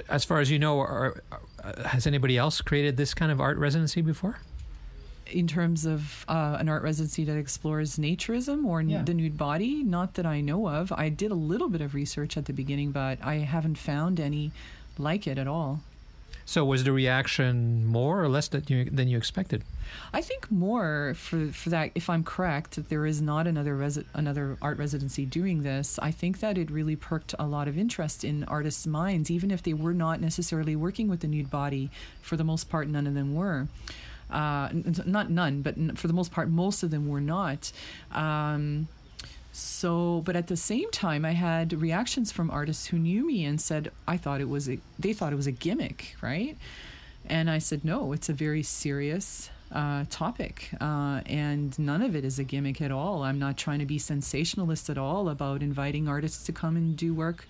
As 0.08 0.24
far 0.24 0.38
as 0.38 0.48
you 0.48 0.58
know, 0.58 0.78
are, 0.78 1.20
uh, 1.64 1.82
has 1.88 2.06
anybody 2.06 2.36
else 2.38 2.60
created 2.60 2.96
this 2.96 3.12
kind 3.12 3.32
of 3.32 3.40
art 3.40 3.58
residency 3.58 4.00
before? 4.02 4.38
in 5.30 5.46
terms 5.46 5.84
of 5.84 6.24
uh, 6.26 6.56
an 6.58 6.70
art 6.70 6.82
residency 6.82 7.22
that 7.22 7.36
explores 7.36 7.98
naturism 7.98 8.64
or 8.64 8.80
Yeah. 8.80 9.02
the 9.02 9.12
nude 9.12 9.36
body, 9.36 9.82
not 9.82 10.14
that 10.14 10.24
I 10.24 10.40
know 10.40 10.68
of. 10.70 10.90
I 10.90 11.10
did 11.10 11.30
a 11.30 11.34
little 11.34 11.68
bit 11.68 11.82
of 11.82 11.92
research 11.94 12.38
at 12.38 12.46
the 12.46 12.54
beginning, 12.54 12.92
but 12.92 13.18
I 13.22 13.34
haven't 13.54 13.76
found 13.76 14.20
any 14.20 14.52
like 14.96 15.26
it 15.26 15.36
at 15.36 15.46
all. 15.46 15.82
So 16.48 16.64
was 16.64 16.82
the 16.84 16.92
reaction 16.92 17.84
more 17.84 18.24
or 18.24 18.28
less 18.30 18.48
that 18.48 18.70
you, 18.70 18.86
than 18.86 19.06
you 19.06 19.18
expected? 19.18 19.64
I 20.14 20.22
think 20.22 20.50
more 20.50 21.12
for 21.14 21.48
for 21.52 21.68
that. 21.68 21.90
If 21.94 22.08
I'm 22.08 22.24
correct, 22.24 22.76
that 22.76 22.88
there 22.88 23.04
is 23.04 23.20
not 23.20 23.46
another 23.46 23.76
resi- 23.76 24.06
another 24.14 24.56
art 24.62 24.78
residency 24.78 25.26
doing 25.26 25.62
this. 25.62 25.98
I 25.98 26.10
think 26.10 26.40
that 26.40 26.56
it 26.56 26.70
really 26.70 26.96
perked 26.96 27.34
a 27.38 27.46
lot 27.46 27.68
of 27.68 27.76
interest 27.76 28.24
in 28.24 28.44
artists' 28.44 28.86
minds, 28.86 29.30
even 29.30 29.50
if 29.50 29.62
they 29.62 29.74
were 29.74 29.92
not 29.92 30.22
necessarily 30.22 30.74
working 30.74 31.06
with 31.10 31.20
the 31.20 31.28
nude 31.28 31.50
body. 31.50 31.90
For 32.22 32.38
the 32.38 32.44
most 32.44 32.70
part, 32.70 32.88
none 32.88 33.06
of 33.06 33.12
them 33.12 33.34
were. 33.34 33.68
Uh, 34.30 34.70
not 35.04 35.30
none, 35.30 35.60
but 35.60 35.74
for 35.98 36.06
the 36.06 36.14
most 36.14 36.32
part, 36.32 36.48
most 36.48 36.82
of 36.82 36.90
them 36.90 37.08
were 37.08 37.20
not. 37.20 37.72
Um, 38.10 38.88
so, 39.52 40.22
but 40.24 40.36
at 40.36 40.46
the 40.46 40.56
same 40.56 40.90
time, 40.90 41.24
I 41.24 41.32
had 41.32 41.72
reactions 41.72 42.30
from 42.30 42.50
artists 42.50 42.86
who 42.86 42.98
knew 42.98 43.26
me 43.26 43.44
and 43.44 43.60
said 43.60 43.90
I 44.06 44.16
thought 44.16 44.40
it 44.40 44.48
was 44.48 44.68
a, 44.68 44.78
they 44.98 45.12
thought 45.12 45.32
it 45.32 45.36
was 45.36 45.46
a 45.46 45.52
gimmick, 45.52 46.16
right? 46.20 46.56
And 47.26 47.50
I 47.50 47.58
said, 47.58 47.84
no, 47.84 48.12
it's 48.12 48.28
a 48.28 48.32
very 48.32 48.62
serious 48.62 49.50
uh, 49.72 50.04
topic, 50.08 50.70
uh, 50.80 51.20
and 51.26 51.78
none 51.78 52.02
of 52.02 52.16
it 52.16 52.24
is 52.24 52.38
a 52.38 52.44
gimmick 52.44 52.80
at 52.80 52.90
all. 52.90 53.22
I'm 53.22 53.38
not 53.38 53.56
trying 53.56 53.80
to 53.80 53.86
be 53.86 53.98
sensationalist 53.98 54.88
at 54.88 54.96
all 54.96 55.28
about 55.28 55.62
inviting 55.62 56.08
artists 56.08 56.44
to 56.44 56.52
come 56.52 56.76
and 56.76 56.96
do 56.96 57.12
work 57.12 57.46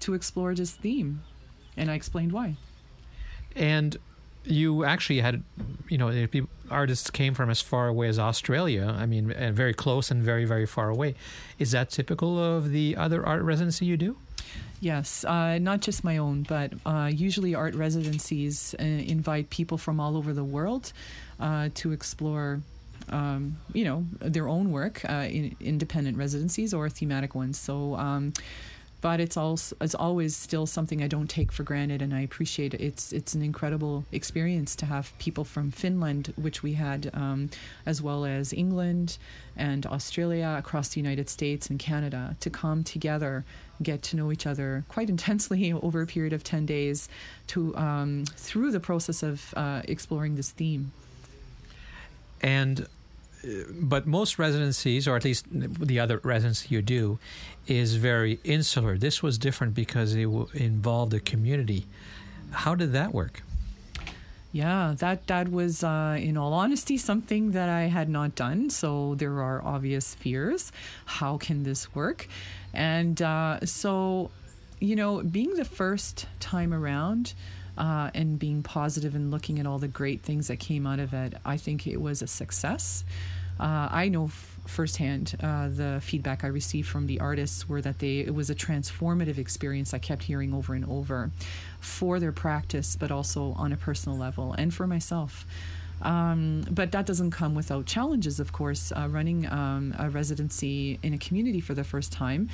to 0.00 0.14
explore 0.14 0.54
this 0.54 0.70
theme. 0.70 1.22
And 1.76 1.90
I 1.90 1.94
explained 1.94 2.32
why. 2.32 2.56
And 3.56 3.96
you 4.48 4.84
actually 4.84 5.20
had, 5.20 5.42
you 5.88 5.98
know, 5.98 6.26
artists 6.70 7.10
came 7.10 7.34
from 7.34 7.50
as 7.50 7.60
far 7.60 7.88
away 7.88 8.08
as 8.08 8.18
Australia. 8.18 8.94
I 8.98 9.06
mean, 9.06 9.30
and 9.30 9.54
very 9.54 9.74
close 9.74 10.10
and 10.10 10.22
very, 10.22 10.44
very 10.44 10.66
far 10.66 10.88
away. 10.88 11.14
Is 11.58 11.70
that 11.72 11.90
typical 11.90 12.38
of 12.38 12.70
the 12.70 12.96
other 12.96 13.24
art 13.24 13.42
residency 13.42 13.86
you 13.86 13.96
do? 13.96 14.16
Yes, 14.80 15.24
uh, 15.24 15.58
not 15.58 15.80
just 15.80 16.04
my 16.04 16.18
own, 16.18 16.44
but 16.44 16.72
uh, 16.86 17.10
usually 17.12 17.54
art 17.54 17.74
residencies 17.74 18.74
uh, 18.78 18.84
invite 18.84 19.50
people 19.50 19.76
from 19.76 19.98
all 19.98 20.16
over 20.16 20.32
the 20.32 20.44
world 20.44 20.92
uh, 21.40 21.68
to 21.74 21.92
explore, 21.92 22.60
um, 23.08 23.58
you 23.72 23.84
know, 23.84 24.06
their 24.20 24.46
own 24.46 24.70
work 24.70 25.04
uh, 25.08 25.26
in 25.28 25.56
independent 25.60 26.16
residencies 26.16 26.72
or 26.72 26.88
thematic 26.88 27.34
ones. 27.34 27.58
So, 27.58 27.96
um, 27.96 28.32
but 29.00 29.20
it's 29.20 29.36
also 29.36 29.76
it's 29.80 29.94
always 29.94 30.36
still 30.36 30.66
something 30.66 31.02
I 31.02 31.06
don't 31.06 31.30
take 31.30 31.52
for 31.52 31.62
granted, 31.62 32.02
and 32.02 32.12
I 32.12 32.20
appreciate 32.20 32.74
it. 32.74 32.80
It's 32.80 33.12
it's 33.12 33.34
an 33.34 33.42
incredible 33.42 34.04
experience 34.10 34.74
to 34.76 34.86
have 34.86 35.16
people 35.18 35.44
from 35.44 35.70
Finland, 35.70 36.32
which 36.36 36.62
we 36.62 36.72
had, 36.74 37.10
um, 37.14 37.50
as 37.86 38.02
well 38.02 38.24
as 38.24 38.52
England 38.52 39.18
and 39.56 39.86
Australia, 39.86 40.56
across 40.58 40.90
the 40.90 41.00
United 41.00 41.28
States 41.28 41.70
and 41.70 41.78
Canada, 41.78 42.36
to 42.40 42.50
come 42.50 42.82
together, 42.82 43.44
get 43.82 44.02
to 44.02 44.16
know 44.16 44.32
each 44.32 44.46
other 44.46 44.84
quite 44.88 45.08
intensely 45.16 45.72
over 45.72 46.02
a 46.02 46.06
period 46.06 46.32
of 46.32 46.42
ten 46.42 46.66
days, 46.66 47.08
to 47.48 47.76
um, 47.76 48.24
through 48.36 48.72
the 48.72 48.80
process 48.80 49.22
of 49.22 49.54
uh, 49.56 49.82
exploring 49.84 50.34
this 50.34 50.50
theme. 50.50 50.92
And, 52.40 52.86
but 53.80 54.06
most 54.06 54.38
residencies, 54.38 55.06
or 55.06 55.16
at 55.16 55.24
least 55.24 55.46
the 55.50 56.00
other 56.00 56.20
residency 56.24 56.74
you 56.74 56.82
do, 56.82 57.18
is 57.66 57.96
very 57.96 58.40
insular. 58.44 58.98
This 58.98 59.22
was 59.22 59.38
different 59.38 59.74
because 59.74 60.14
it 60.14 60.26
involved 60.54 61.14
a 61.14 61.20
community. 61.20 61.86
How 62.50 62.74
did 62.74 62.92
that 62.92 63.12
work? 63.12 63.42
Yeah, 64.50 64.94
that 64.98 65.26
that 65.26 65.50
was, 65.50 65.84
uh, 65.84 66.16
in 66.18 66.38
all 66.38 66.54
honesty, 66.54 66.96
something 66.96 67.52
that 67.52 67.68
I 67.68 67.82
had 67.82 68.08
not 68.08 68.34
done. 68.34 68.70
So 68.70 69.14
there 69.14 69.42
are 69.42 69.62
obvious 69.62 70.14
fears. 70.14 70.72
How 71.04 71.36
can 71.36 71.64
this 71.64 71.94
work? 71.94 72.26
And 72.72 73.20
uh, 73.20 73.60
so, 73.66 74.30
you 74.80 74.96
know, 74.96 75.22
being 75.22 75.54
the 75.54 75.66
first 75.66 76.26
time 76.40 76.72
around. 76.72 77.34
Uh, 77.78 78.10
and 78.12 78.40
being 78.40 78.60
positive 78.62 79.14
and 79.14 79.30
looking 79.30 79.60
at 79.60 79.66
all 79.66 79.78
the 79.78 79.86
great 79.86 80.20
things 80.20 80.48
that 80.48 80.58
came 80.58 80.84
out 80.84 80.98
of 80.98 81.14
it, 81.14 81.34
I 81.44 81.56
think 81.56 81.86
it 81.86 82.00
was 82.00 82.22
a 82.22 82.26
success. 82.26 83.04
Uh, 83.60 83.88
I 83.90 84.08
know 84.08 84.24
f- 84.26 84.56
firsthand 84.66 85.36
uh, 85.40 85.68
the 85.68 86.00
feedback 86.02 86.44
I 86.44 86.48
received 86.48 86.88
from 86.88 87.06
the 87.06 87.20
artists 87.20 87.68
were 87.68 87.80
that 87.82 87.98
they 88.00 88.18
it 88.18 88.34
was 88.34 88.50
a 88.50 88.54
transformative 88.54 89.38
experience. 89.38 89.94
I 89.94 89.98
kept 89.98 90.24
hearing 90.24 90.52
over 90.52 90.74
and 90.74 90.84
over 90.86 91.30
for 91.80 92.20
their 92.20 92.32
practice, 92.32 92.96
but 92.96 93.10
also 93.10 93.52
on 93.56 93.72
a 93.72 93.76
personal 93.76 94.18
level 94.18 94.54
and 94.54 94.74
for 94.74 94.86
myself. 94.86 95.46
Um, 96.02 96.64
but 96.70 96.92
that 96.92 97.06
doesn't 97.06 97.32
come 97.32 97.54
without 97.54 97.86
challenges, 97.86 98.40
of 98.40 98.52
course. 98.52 98.92
Uh, 98.92 99.08
running 99.10 99.50
um, 99.50 99.94
a 99.98 100.10
residency 100.10 100.98
in 101.02 101.14
a 101.14 101.18
community 101.18 101.60
for 101.60 101.74
the 101.74 101.84
first 101.84 102.12
time, 102.12 102.48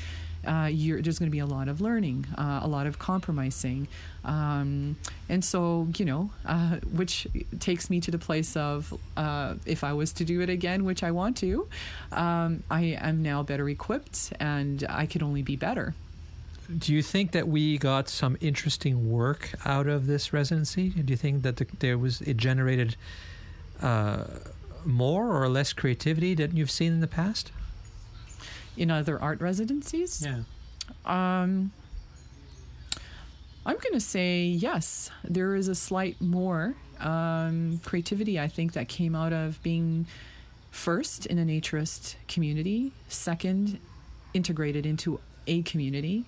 uh, 0.47 0.71
there's 0.71 1.19
going 1.19 1.29
to 1.29 1.33
be 1.33 1.39
a 1.39 1.47
lot 1.47 1.69
of 1.69 1.81
learning, 1.81 2.27
uh, 2.37 2.61
a 2.63 2.69
lot 2.69 2.87
of 2.87 2.99
compromising. 2.99 3.89
Um, 4.25 4.97
and 5.29 5.45
so, 5.45 5.89
you 5.97 6.05
know, 6.05 6.31
uh, 6.47 6.77
which 6.93 7.27
takes 7.61 7.91
me 7.91 8.01
to 8.01 8.11
the 8.11 8.19
place 8.19 8.57
of 8.57 8.93
uh, 9.17 9.55
if 9.67 9.85
I 9.85 9.93
was 9.93 10.13
to 10.15 10.25
do 10.25 10.41
it 10.41 10.51
again, 10.51 10.85
which 10.85 11.03
I 11.03 11.11
want 11.11 11.37
to, 11.39 11.69
um, 12.13 12.63
I 12.71 12.99
am 13.01 13.23
now 13.23 13.43
better 13.43 13.69
equipped 13.69 14.33
and 14.41 14.85
I 14.89 15.07
could 15.07 15.23
only 15.23 15.43
be 15.43 15.57
better. 15.57 15.95
Do 16.79 16.95
you 16.95 17.03
think 17.03 17.33
that 17.33 17.47
we 17.47 17.77
got 17.77 18.09
some 18.09 18.39
interesting 18.41 19.11
work 19.11 19.51
out 19.67 19.87
of 19.87 20.07
this 20.07 20.33
residency? 20.33 20.89
Do 20.91 21.13
you 21.13 21.17
think 21.17 21.43
that 21.43 21.57
the, 21.57 21.67
there 21.79 21.99
was 21.99 22.23
it 22.23 22.39
generated 22.39 22.97
uh, 23.83 24.25
more 24.85 25.43
or 25.43 25.49
less 25.49 25.73
creativity 25.73 26.35
that 26.35 26.54
you've 26.54 26.71
seen 26.71 26.93
in 26.93 27.00
the 27.00 27.07
past? 27.07 27.52
In 28.76 28.90
other 28.90 29.21
art 29.21 29.40
residencies, 29.40 30.25
Yeah. 30.26 30.43
Um, 31.07 31.73
I'm 33.66 33.76
going 33.76 33.95
to 33.95 34.00
say 34.00 34.43
yes. 34.45 35.11
There 35.23 35.54
is 35.54 35.69
a 35.69 35.75
slight 35.75 36.21
more 36.21 36.75
um, 37.00 37.81
creativity, 37.85 38.38
I 38.38 38.49
think, 38.49 38.75
that 38.75 38.88
came 38.88 39.14
out 39.14 39.33
of 39.33 39.62
being 39.62 40.07
first 40.71 41.25
in 41.26 41.38
a 41.38 41.45
naturist 41.45 42.16
community, 42.28 42.93
second, 43.09 43.78
integrated 44.35 44.85
into 44.85 45.21
a 45.47 45.62
community, 45.62 46.25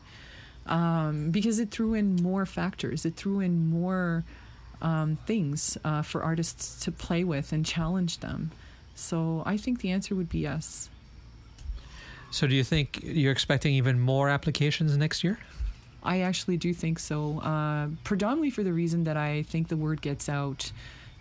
um, 0.66 1.30
because 1.30 1.58
it 1.58 1.70
threw 1.70 1.94
in 1.94 2.16
more 2.16 2.46
factors. 2.46 3.04
It 3.04 3.16
threw 3.16 3.40
in 3.40 3.68
more 3.68 4.24
um, 4.82 5.16
things 5.26 5.78
uh, 5.84 6.02
for 6.02 6.22
artists 6.22 6.84
to 6.84 6.92
play 6.92 7.24
with 7.24 7.52
and 7.52 7.64
challenge 7.64 8.18
them. 8.18 8.50
So 8.94 9.42
I 9.46 9.56
think 9.56 9.80
the 9.80 9.90
answer 9.90 10.14
would 10.14 10.28
be 10.28 10.40
yes. 10.40 10.88
So, 12.30 12.46
do 12.46 12.54
you 12.54 12.64
think 12.64 13.00
you're 13.02 13.32
expecting 13.32 13.74
even 13.74 14.00
more 14.00 14.28
applications 14.28 14.96
next 14.96 15.22
year? 15.22 15.38
I 16.02 16.20
actually 16.20 16.56
do 16.56 16.74
think 16.74 16.98
so, 16.98 17.40
uh, 17.40 17.88
predominantly 18.04 18.50
for 18.50 18.62
the 18.62 18.72
reason 18.72 19.04
that 19.04 19.16
I 19.16 19.42
think 19.42 19.68
the 19.68 19.76
word 19.76 20.00
gets 20.00 20.28
out 20.28 20.70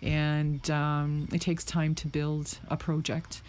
and 0.02 0.70
um, 0.70 1.28
it 1.32 1.40
takes 1.40 1.64
time 1.64 1.94
to 1.96 2.06
build 2.06 2.58
a 2.68 2.76
project 2.76 3.42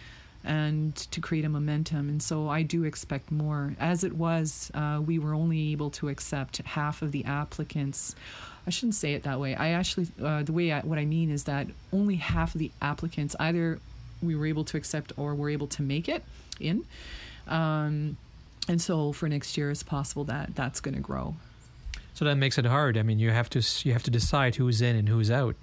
and 0.44 0.94
to 0.96 1.20
create 1.20 1.44
a 1.44 1.48
momentum. 1.48 2.08
And 2.08 2.22
so 2.22 2.48
I 2.48 2.62
do 2.62 2.84
expect 2.84 3.30
more. 3.30 3.74
As 3.78 4.04
it 4.04 4.14
was, 4.14 4.70
uh, 4.74 5.00
we 5.04 5.18
were 5.18 5.34
only 5.34 5.72
able 5.72 5.90
to 5.90 6.08
accept 6.08 6.58
half 6.58 7.02
of 7.02 7.12
the 7.12 7.24
applicants. 7.24 8.14
I 8.66 8.70
shouldn't 8.70 8.94
say 8.94 9.14
it 9.14 9.22
that 9.24 9.40
way. 9.40 9.54
I 9.54 9.70
actually, 9.70 10.08
uh, 10.22 10.42
the 10.42 10.52
way 10.52 10.72
I, 10.72 10.80
what 10.80 10.98
I 10.98 11.04
mean 11.04 11.30
is 11.30 11.44
that 11.44 11.66
only 11.92 12.16
half 12.16 12.54
of 12.54 12.58
the 12.58 12.70
applicants 12.80 13.34
either 13.40 13.80
we 14.22 14.34
were 14.34 14.46
able 14.46 14.64
to 14.64 14.76
accept 14.76 15.12
or 15.16 15.34
were 15.34 15.50
able 15.50 15.66
to 15.68 15.82
make 15.82 16.08
it 16.08 16.22
in. 16.60 16.84
Um, 17.46 18.16
and 18.68 18.80
so 18.80 19.12
for 19.12 19.28
next 19.28 19.56
year, 19.56 19.70
it's 19.70 19.82
possible 19.82 20.24
that 20.24 20.54
that's 20.54 20.80
going 20.80 20.94
to 20.94 21.00
grow. 21.00 21.36
So 22.14 22.24
that 22.24 22.36
makes 22.36 22.58
it 22.58 22.66
hard. 22.66 22.98
I 22.98 23.02
mean, 23.02 23.18
you 23.18 23.30
have 23.30 23.48
to 23.50 23.62
you 23.84 23.92
have 23.92 24.02
to 24.02 24.10
decide 24.10 24.56
who's 24.56 24.82
in 24.82 24.96
and 24.96 25.08
who's 25.08 25.30
out. 25.30 25.54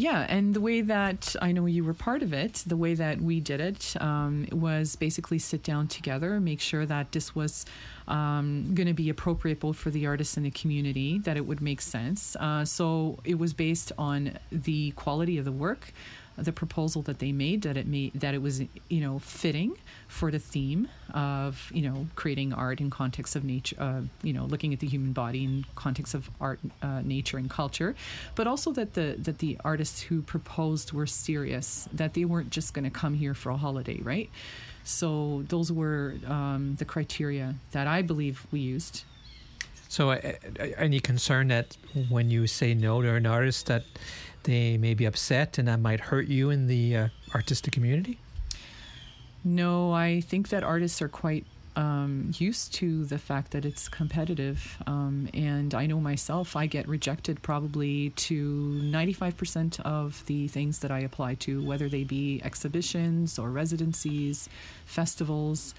Yeah, 0.00 0.24
and 0.30 0.54
the 0.54 0.62
way 0.62 0.80
that 0.80 1.36
I 1.42 1.52
know 1.52 1.66
you 1.66 1.84
were 1.84 1.92
part 1.92 2.22
of 2.22 2.32
it, 2.32 2.64
the 2.66 2.76
way 2.78 2.94
that 2.94 3.20
we 3.20 3.38
did 3.38 3.60
it 3.60 3.94
um, 4.00 4.46
was 4.50 4.96
basically 4.96 5.38
sit 5.38 5.62
down 5.62 5.88
together, 5.88 6.40
make 6.40 6.62
sure 6.62 6.86
that 6.86 7.12
this 7.12 7.34
was 7.34 7.66
um, 8.08 8.72
going 8.74 8.86
to 8.86 8.94
be 8.94 9.10
appropriate 9.10 9.60
both 9.60 9.76
for 9.76 9.90
the 9.90 10.06
artists 10.06 10.38
and 10.38 10.46
the 10.46 10.50
community, 10.52 11.18
that 11.18 11.36
it 11.36 11.44
would 11.44 11.60
make 11.60 11.82
sense. 11.82 12.34
Uh, 12.36 12.64
so 12.64 13.18
it 13.24 13.38
was 13.38 13.52
based 13.52 13.92
on 13.98 14.38
the 14.50 14.92
quality 14.92 15.36
of 15.36 15.44
the 15.44 15.52
work, 15.52 15.92
the 16.42 16.52
proposal 16.52 17.02
that 17.02 17.18
they 17.18 17.32
made, 17.32 17.62
that 17.62 17.76
it 17.76 17.86
made 17.86 18.12
that 18.14 18.34
it 18.34 18.42
was 18.42 18.60
you 18.88 19.00
know 19.00 19.18
fitting 19.18 19.76
for 20.08 20.30
the 20.30 20.38
theme 20.38 20.88
of 21.12 21.70
you 21.72 21.82
know 21.82 22.06
creating 22.16 22.52
art 22.52 22.80
in 22.80 22.90
context 22.90 23.36
of 23.36 23.44
nature, 23.44 23.76
uh, 23.78 24.00
you 24.22 24.32
know 24.32 24.44
looking 24.44 24.72
at 24.72 24.80
the 24.80 24.86
human 24.86 25.12
body 25.12 25.44
in 25.44 25.64
context 25.74 26.14
of 26.14 26.30
art, 26.40 26.60
uh, 26.82 27.00
nature, 27.02 27.38
and 27.38 27.50
culture, 27.50 27.94
but 28.34 28.46
also 28.46 28.72
that 28.72 28.94
the 28.94 29.16
that 29.18 29.38
the 29.38 29.58
artists 29.64 30.02
who 30.02 30.22
proposed 30.22 30.92
were 30.92 31.06
serious, 31.06 31.88
that 31.92 32.14
they 32.14 32.24
weren't 32.24 32.50
just 32.50 32.74
going 32.74 32.84
to 32.84 32.90
come 32.90 33.14
here 33.14 33.34
for 33.34 33.50
a 33.50 33.56
holiday, 33.56 34.00
right? 34.02 34.30
So 34.84 35.44
those 35.48 35.70
were 35.70 36.14
um, 36.26 36.76
the 36.78 36.84
criteria 36.84 37.54
that 37.72 37.86
I 37.86 38.02
believe 38.02 38.46
we 38.50 38.60
used. 38.60 39.04
So, 39.88 40.10
uh, 40.10 40.20
uh, 40.60 40.66
any 40.76 41.00
concern 41.00 41.48
that 41.48 41.76
when 42.08 42.30
you 42.30 42.46
say 42.46 42.74
no 42.74 43.02
to 43.02 43.12
an 43.12 43.26
artist, 43.26 43.66
that 43.66 43.82
they 44.44 44.76
may 44.76 44.94
be 44.94 45.04
upset 45.04 45.58
and 45.58 45.68
that 45.68 45.80
might 45.80 46.00
hurt 46.00 46.26
you 46.26 46.50
in 46.50 46.66
the 46.66 46.96
uh, 46.96 47.08
artistic 47.34 47.72
community? 47.72 48.18
No, 49.44 49.92
I 49.92 50.20
think 50.20 50.48
that 50.50 50.62
artists 50.62 51.00
are 51.00 51.08
quite 51.08 51.46
um, 51.76 52.32
used 52.36 52.74
to 52.74 53.04
the 53.04 53.18
fact 53.18 53.52
that 53.52 53.64
it's 53.64 53.88
competitive. 53.88 54.76
Um, 54.86 55.28
and 55.32 55.74
I 55.74 55.86
know 55.86 56.00
myself, 56.00 56.56
I 56.56 56.66
get 56.66 56.86
rejected 56.88 57.42
probably 57.42 58.10
to 58.10 58.80
95% 58.82 59.80
of 59.80 60.24
the 60.26 60.48
things 60.48 60.80
that 60.80 60.90
I 60.90 61.00
apply 61.00 61.34
to, 61.36 61.62
whether 61.62 61.88
they 61.88 62.04
be 62.04 62.40
exhibitions 62.44 63.38
or 63.38 63.50
residencies, 63.50 64.48
festivals. 64.84 65.74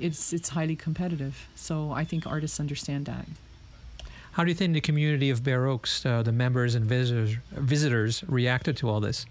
It's, 0.00 0.32
it's 0.32 0.50
highly 0.50 0.76
competitive. 0.76 1.48
So 1.54 1.92
I 1.92 2.04
think 2.04 2.26
artists 2.26 2.58
understand 2.58 3.06
that. 3.06 3.26
How 4.34 4.42
do 4.42 4.50
you 4.50 4.54
think 4.56 4.74
the 4.74 4.80
community 4.80 5.30
of 5.30 5.44
Bare 5.44 5.68
Oaks, 5.68 6.04
uh, 6.04 6.24
the 6.24 6.32
members 6.32 6.74
and 6.74 6.84
visitors, 6.84 7.36
visitors, 7.52 8.24
reacted 8.26 8.76
to 8.78 8.90
all 8.90 8.98
this? 8.98 9.26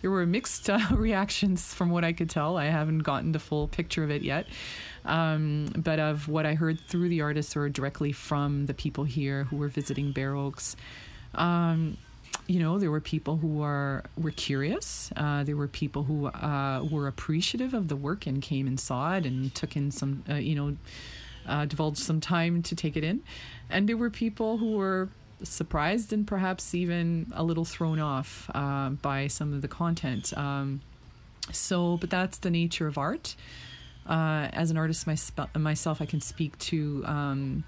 There 0.00 0.12
were 0.12 0.24
mixed 0.26 0.70
uh, 0.70 0.78
reactions 0.92 1.74
from 1.74 1.90
what 1.90 2.04
I 2.04 2.12
could 2.12 2.30
tell. 2.30 2.56
I 2.56 2.66
haven't 2.66 3.00
gotten 3.00 3.32
the 3.32 3.40
full 3.40 3.66
picture 3.66 4.04
of 4.04 4.12
it 4.12 4.22
yet. 4.22 4.46
Um, 5.04 5.72
but 5.76 5.98
of 5.98 6.28
what 6.28 6.46
I 6.46 6.54
heard 6.54 6.78
through 6.86 7.08
the 7.08 7.20
artists 7.20 7.56
or 7.56 7.68
directly 7.68 8.12
from 8.12 8.66
the 8.66 8.74
people 8.74 9.02
here 9.02 9.42
who 9.44 9.56
were 9.56 9.66
visiting 9.66 10.12
Bare 10.12 10.36
Oaks, 10.36 10.76
um, 11.34 11.96
you 12.46 12.60
know, 12.60 12.78
there 12.78 12.92
were 12.92 13.00
people 13.00 13.38
who 13.38 13.60
are 13.60 14.04
were 14.16 14.30
curious. 14.30 15.10
Uh, 15.16 15.42
there 15.42 15.56
were 15.56 15.66
people 15.66 16.04
who 16.04 16.26
uh, 16.26 16.86
were 16.88 17.08
appreciative 17.08 17.74
of 17.74 17.88
the 17.88 17.96
work 17.96 18.26
and 18.26 18.40
came 18.40 18.68
and 18.68 18.78
saw 18.78 19.16
it 19.16 19.26
and 19.26 19.52
took 19.52 19.74
in 19.74 19.90
some, 19.90 20.22
uh, 20.30 20.34
you 20.34 20.54
know, 20.54 20.76
uh, 21.46 21.64
divulged 21.66 21.98
some 21.98 22.20
time 22.20 22.62
to 22.62 22.74
take 22.74 22.96
it 22.96 23.04
in. 23.04 23.22
And 23.70 23.88
there 23.88 23.96
were 23.96 24.10
people 24.10 24.58
who 24.58 24.72
were 24.72 25.08
surprised 25.42 26.12
and 26.12 26.26
perhaps 26.26 26.74
even 26.74 27.32
a 27.34 27.42
little 27.42 27.64
thrown 27.64 27.98
off 27.98 28.50
uh, 28.54 28.90
by 28.90 29.26
some 29.26 29.52
of 29.52 29.62
the 29.62 29.68
content. 29.68 30.36
Um, 30.36 30.80
so, 31.50 31.96
but 31.96 32.10
that's 32.10 32.38
the 32.38 32.50
nature 32.50 32.86
of 32.86 32.98
art 32.98 33.34
uh, 34.06 34.48
as 34.52 34.70
an 34.70 34.76
artist 34.76 35.06
myself, 35.06 36.02
I 36.02 36.06
can 36.06 36.20
speak 36.20 36.58
to 36.58 37.04
um, 37.06 37.64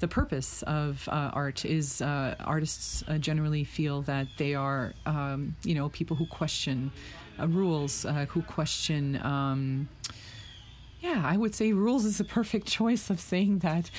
the 0.00 0.08
purpose 0.08 0.62
of 0.62 1.08
uh, 1.10 1.30
art. 1.32 1.64
Is 1.64 2.00
uh, 2.00 2.36
artists 2.40 3.04
uh, 3.06 3.18
generally 3.18 3.64
feel 3.64 4.02
that 4.02 4.28
they 4.38 4.54
are, 4.54 4.94
um, 5.06 5.56
you 5.62 5.74
know, 5.74 5.88
people 5.90 6.16
who 6.16 6.26
question 6.26 6.90
uh, 7.38 7.46
rules, 7.48 8.06
who 8.28 8.42
question. 8.42 9.16
Yeah, 11.04 11.22
I 11.22 11.36
would 11.36 11.54
say 11.54 11.72
rules 11.74 12.06
is 12.06 12.18
a 12.18 12.24
perfect 12.24 12.66
choice 12.78 13.10
of 13.10 13.20
saying 13.20 13.58
that. 13.58 13.90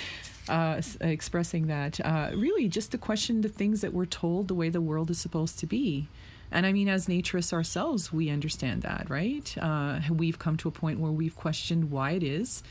Uh, 0.48 0.80
expressing 1.02 1.66
that, 1.66 2.00
really 2.36 2.68
just 2.68 2.92
to 2.92 3.00
question 3.00 3.42
the 3.42 3.50
things 3.50 3.82
that 3.82 3.92
we're 3.92 4.06
told 4.06 4.48
the 4.48 4.54
way 4.54 4.70
the 4.70 4.80
world 4.80 5.10
is 5.10 5.18
supposed 5.18 5.58
to 5.58 5.66
be. 5.66 6.08
And 6.52 6.68
I 6.68 6.72
mean, 6.72 6.88
as 6.88 7.08
naturists 7.08 7.52
ourselves, 7.52 8.14
we 8.14 8.30
understand 8.30 8.84
that, 8.84 9.10
right? 9.10 9.56
Uh, 9.60 10.02
we've 10.12 10.38
come 10.38 10.56
to 10.58 10.68
a 10.68 10.72
point 10.72 11.00
where 11.00 11.12
we've 11.12 11.36
questioned 11.36 11.90
why 11.90 12.12
it 12.12 12.22
is 12.22 12.62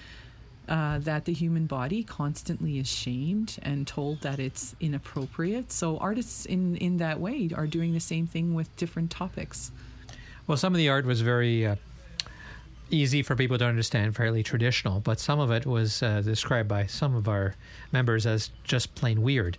uh, 0.69 0.99
that 1.01 1.25
the 1.25 1.33
human 1.33 1.67
body 1.67 2.03
constantly 2.03 2.79
is 2.79 2.89
shamed 2.89 3.59
and 3.63 3.87
told 3.87 4.21
that 4.21 4.39
it's 4.39 4.77
inappropriate. 4.81 5.73
So 5.73 5.99
artists, 5.99 6.47
in 6.47 6.77
in 6.77 6.99
that 6.99 7.21
way, 7.21 7.51
are 7.55 7.67
doing 7.67 7.93
the 7.93 8.01
same 8.01 8.27
thing 8.27 8.55
with 8.55 8.75
different 8.77 9.11
topics. 9.11 9.73
Well, 10.47 10.57
some 10.57 10.73
of 10.73 10.79
the 10.79 10.89
art 10.89 11.07
was 11.07 11.21
very. 11.21 11.67
Uh, 11.67 11.77
easy 12.91 13.23
for 13.23 13.35
people 13.35 13.59
to 13.59 13.65
understand, 13.65 14.15
fairly 14.17 14.43
traditional, 14.43 15.01
but 15.01 15.19
some 15.19 15.41
of 15.41 15.51
it 15.51 15.67
was 15.67 16.03
uh, 16.03 16.21
described 16.21 16.69
by 16.69 16.87
some 16.87 17.15
of 17.15 17.29
our 17.29 17.55
members 17.93 18.27
as 18.27 18.51
just 18.65 18.95
plain 18.95 19.23
weird. 19.23 19.59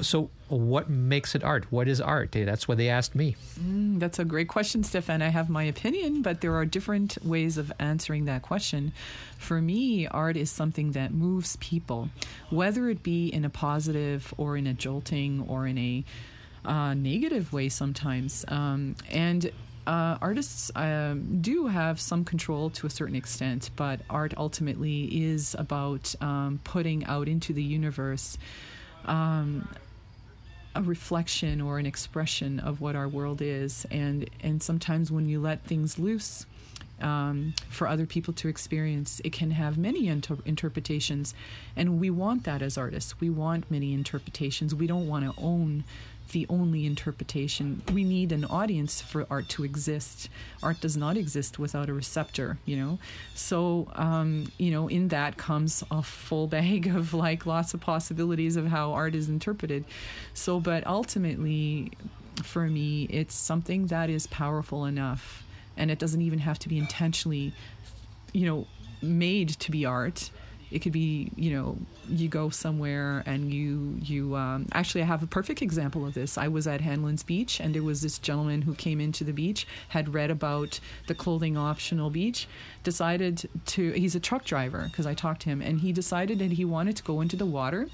So 0.00 0.30
what 0.48 0.88
makes 0.88 1.34
it 1.34 1.42
art? 1.42 1.66
What 1.72 1.88
is 1.88 2.00
art? 2.00 2.30
That's 2.30 2.68
what 2.68 2.78
they 2.78 2.88
asked 2.88 3.16
me. 3.16 3.34
Mm, 3.60 3.98
that's 3.98 4.20
a 4.20 4.24
great 4.24 4.46
question 4.46 4.84
stefan. 4.84 5.22
I 5.22 5.28
have 5.28 5.50
my 5.50 5.64
opinion 5.64 6.22
but 6.22 6.40
there 6.40 6.54
are 6.54 6.64
different 6.64 7.18
ways 7.24 7.58
of 7.58 7.72
answering 7.80 8.26
that 8.26 8.42
question. 8.42 8.92
For 9.38 9.60
me 9.60 10.06
art 10.06 10.36
is 10.36 10.52
something 10.52 10.92
that 10.92 11.12
moves 11.12 11.56
people 11.56 12.10
whether 12.48 12.88
it 12.88 13.02
be 13.02 13.26
in 13.26 13.44
a 13.44 13.50
positive 13.50 14.32
or 14.36 14.56
in 14.56 14.68
a 14.68 14.72
jolting 14.72 15.44
or 15.48 15.66
in 15.66 15.78
a 15.78 16.04
uh, 16.64 16.94
negative 16.94 17.52
way 17.52 17.68
sometimes. 17.68 18.44
Um, 18.48 18.96
and 19.10 19.50
uh, 19.86 20.18
artists 20.20 20.70
um, 20.74 21.40
do 21.40 21.68
have 21.68 22.00
some 22.00 22.24
control 22.24 22.70
to 22.70 22.86
a 22.86 22.90
certain 22.90 23.14
extent, 23.14 23.70
but 23.76 24.00
art 24.10 24.34
ultimately 24.36 25.04
is 25.24 25.54
about 25.58 26.14
um, 26.20 26.60
putting 26.64 27.04
out 27.04 27.28
into 27.28 27.52
the 27.52 27.62
universe 27.62 28.36
um, 29.04 29.68
a 30.74 30.82
reflection 30.82 31.60
or 31.60 31.78
an 31.78 31.86
expression 31.86 32.60
of 32.60 32.80
what 32.80 32.96
our 32.96 33.08
world 33.08 33.40
is. 33.40 33.86
And, 33.90 34.28
and 34.42 34.62
sometimes 34.62 35.10
when 35.10 35.28
you 35.28 35.40
let 35.40 35.64
things 35.64 35.98
loose, 35.98 36.46
um, 37.00 37.54
for 37.68 37.86
other 37.86 38.06
people 38.06 38.32
to 38.34 38.48
experience. 38.48 39.20
It 39.24 39.32
can 39.32 39.50
have 39.52 39.76
many 39.76 40.08
inter- 40.08 40.38
interpretations, 40.44 41.34
and 41.74 42.00
we 42.00 42.10
want 42.10 42.44
that 42.44 42.62
as 42.62 42.78
artists. 42.78 43.20
We 43.20 43.30
want 43.30 43.70
many 43.70 43.92
interpretations. 43.92 44.74
We 44.74 44.86
don't 44.86 45.06
want 45.06 45.24
to 45.24 45.40
own 45.40 45.84
the 46.32 46.46
only 46.48 46.86
interpretation. 46.86 47.82
We 47.92 48.04
need 48.04 48.32
an 48.32 48.44
audience 48.44 49.00
for 49.00 49.26
art 49.30 49.48
to 49.50 49.64
exist. 49.64 50.28
Art 50.62 50.80
does 50.80 50.96
not 50.96 51.16
exist 51.16 51.58
without 51.58 51.88
a 51.88 51.94
receptor, 51.94 52.58
you 52.64 52.76
know? 52.76 52.98
So, 53.34 53.88
um, 53.94 54.50
you 54.58 54.70
know, 54.70 54.88
in 54.88 55.08
that 55.08 55.36
comes 55.36 55.84
a 55.90 56.02
full 56.02 56.46
bag 56.46 56.86
of 56.94 57.14
like 57.14 57.46
lots 57.46 57.74
of 57.74 57.80
possibilities 57.80 58.56
of 58.56 58.66
how 58.66 58.92
art 58.92 59.14
is 59.14 59.28
interpreted. 59.28 59.84
So, 60.34 60.60
but 60.60 60.86
ultimately, 60.86 61.92
for 62.42 62.66
me, 62.66 63.04
it's 63.04 63.34
something 63.34 63.86
that 63.86 64.10
is 64.10 64.26
powerful 64.26 64.84
enough. 64.84 65.44
And 65.76 65.90
it 65.90 65.98
doesn't 65.98 66.22
even 66.22 66.38
have 66.40 66.58
to 66.60 66.68
be 66.68 66.78
intentionally, 66.78 67.52
you 68.32 68.46
know, 68.46 68.66
made 69.02 69.50
to 69.50 69.70
be 69.70 69.84
art 69.84 70.30
it 70.70 70.80
could 70.80 70.92
be 70.92 71.30
you 71.36 71.52
know 71.52 71.78
you 72.08 72.28
go 72.28 72.50
somewhere 72.50 73.22
and 73.26 73.52
you 73.52 73.98
you 74.02 74.34
um, 74.36 74.66
actually 74.72 75.02
I 75.02 75.06
have 75.06 75.22
a 75.22 75.26
perfect 75.26 75.62
example 75.62 76.06
of 76.06 76.14
this. 76.14 76.36
I 76.36 76.48
was 76.48 76.66
at 76.66 76.80
Hanlan's 76.80 77.22
Beach 77.22 77.60
and 77.60 77.74
there 77.74 77.82
was 77.82 78.02
this 78.02 78.18
gentleman 78.18 78.62
who 78.62 78.74
came 78.74 79.00
into 79.00 79.24
the 79.24 79.32
beach 79.32 79.66
had 79.88 80.14
read 80.14 80.30
about 80.30 80.80
the 81.06 81.14
clothing 81.14 81.56
optional 81.56 82.10
beach, 82.10 82.48
decided 82.82 83.48
to 83.66 83.92
he's 83.92 84.14
a 84.14 84.20
truck 84.20 84.44
driver 84.44 84.86
because 84.90 85.06
I 85.06 85.14
talked 85.14 85.42
to 85.42 85.50
him 85.50 85.62
and 85.62 85.80
he 85.80 85.92
decided 85.92 86.38
that 86.40 86.52
he 86.52 86.64
wanted 86.64 86.96
to 86.96 87.02
go 87.02 87.20
into 87.20 87.36
the 87.36 87.46
water. 87.46 87.88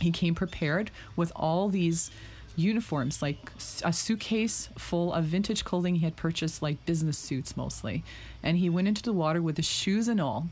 He 0.00 0.10
came 0.10 0.34
prepared 0.34 0.90
with 1.16 1.30
all 1.36 1.68
these 1.68 2.10
uniforms, 2.56 3.20
like 3.20 3.50
a 3.84 3.92
suitcase 3.92 4.68
full 4.78 5.12
of 5.12 5.24
vintage 5.24 5.64
clothing 5.64 5.96
he 5.96 6.04
had 6.04 6.16
purchased, 6.16 6.62
like 6.62 6.84
business 6.86 7.18
suits 7.18 7.56
mostly. 7.56 8.04
And 8.42 8.58
he 8.58 8.68
went 8.68 8.88
into 8.88 9.02
the 9.02 9.12
water 9.12 9.42
with 9.42 9.56
the 9.56 9.62
shoes 9.62 10.08
and 10.08 10.20
all 10.20 10.48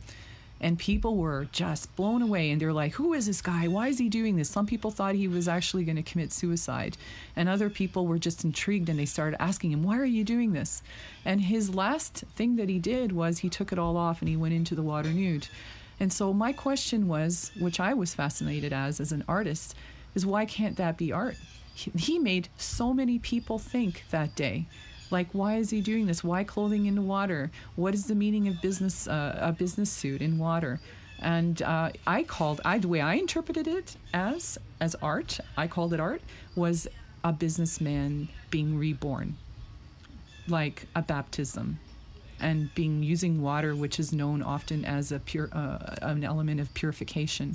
and 0.63 0.79
people 0.79 1.17
were 1.17 1.49
just 1.51 1.95
blown 1.97 2.23
away 2.23 2.51
and 2.51 2.61
they're 2.61 2.73
like 2.73 2.93
who 2.93 3.13
is 3.13 3.27
this 3.27 3.43
guy? 3.43 3.69
Why 3.69 3.89
is 3.89 3.99
he 3.99 4.09
doing 4.09 4.37
this? 4.37 4.49
Some 4.49 4.67
people 4.67 4.91
thought 4.91 5.15
he 5.15 5.29
was 5.29 5.49
actually 5.49 5.85
going 5.85 5.97
to 5.97 6.03
commit 6.03 6.33
suicide 6.33 6.97
and 7.35 7.49
other 7.49 7.69
people 7.69 8.07
were 8.07 8.19
just 8.19 8.45
intrigued 8.45 8.89
and 8.89 8.99
they 8.99 9.05
started 9.05 9.43
asking 9.43 9.73
him 9.73 9.83
why 9.83 9.99
are 9.99 10.05
you 10.05 10.25
doing 10.25 10.53
this? 10.53 10.83
And 11.25 11.43
his 11.43 11.75
last 11.75 12.25
thing 12.37 12.57
that 12.57 12.69
he 12.69 12.79
did 12.79 13.13
was 13.13 13.41
he 13.41 13.49
took 13.49 13.73
it 13.73 13.79
all 13.79 13.97
off 13.97 14.23
and 14.23 14.29
he 14.29 14.37
went 14.37 14.55
into 14.55 14.75
the 14.75 14.83
water 14.83 15.11
nude. 15.11 15.49
And 15.99 16.13
so 16.13 16.33
my 16.33 16.53
question 16.53 17.09
was 17.09 17.51
which 17.59 17.81
i 17.81 17.93
was 17.93 18.15
fascinated 18.15 18.73
as 18.73 19.01
as 19.01 19.13
an 19.13 19.25
artist 19.29 19.75
is 20.15 20.25
why 20.25 20.45
can't 20.45 20.77
that 20.77 20.97
be 20.97 21.13
art? 21.13 21.37
He 21.75 22.19
made 22.19 22.49
so 22.57 22.93
many 22.93 23.19
people 23.19 23.59
think 23.59 24.05
that 24.11 24.37
day 24.37 24.67
like, 25.13 25.29
why 25.33 25.57
is 25.57 25.71
he 25.71 25.81
doing 25.81 26.07
this? 26.07 26.25
Why 26.25 26.45
clothing 26.45 26.87
in 26.87 26.95
the 26.95 27.03
water? 27.03 27.51
What 27.77 27.95
is 27.95 28.07
the 28.07 28.15
meaning 28.15 28.49
of 28.49 28.61
business 28.61 29.07
uh, 29.07 29.39
a 29.41 29.53
business 29.53 29.91
suit 29.91 30.23
in 30.23 30.39
water? 30.39 30.81
And 31.21 31.63
uh, 31.63 31.91
I 32.07 32.25
called 32.25 32.61
I 32.65 32.79
the 32.79 32.89
way 32.89 33.01
I 33.01 33.15
interpreted 33.15 33.69
it 33.69 33.97
as 34.13 34.59
as 34.81 34.97
art. 34.97 35.39
I 35.57 35.69
called 35.69 35.93
it 35.95 36.01
art 36.01 36.23
was 36.57 36.89
a 37.23 37.33
businessman 37.33 38.29
being 38.51 38.77
reborn, 38.77 39.37
like 40.49 40.87
a 40.97 41.03
baptism 41.03 41.79
and 42.41 42.75
being 42.75 43.05
using 43.05 43.41
water, 43.41 43.77
which 43.77 44.01
is 44.01 44.13
known 44.13 44.43
often 44.43 44.85
as 44.85 45.13
a 45.13 45.21
pure 45.21 45.49
uh, 45.53 45.97
an 46.03 46.25
element 46.25 46.61
of 46.61 46.75
purification, 46.75 47.55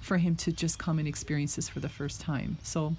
for 0.00 0.16
him 0.16 0.34
to 0.36 0.50
just 0.50 0.78
come 0.78 0.98
and 0.98 1.06
experience 1.06 1.56
this 1.56 1.68
for 1.68 1.80
the 1.80 1.88
first 1.88 2.20
time. 2.20 2.56
So 2.62 2.96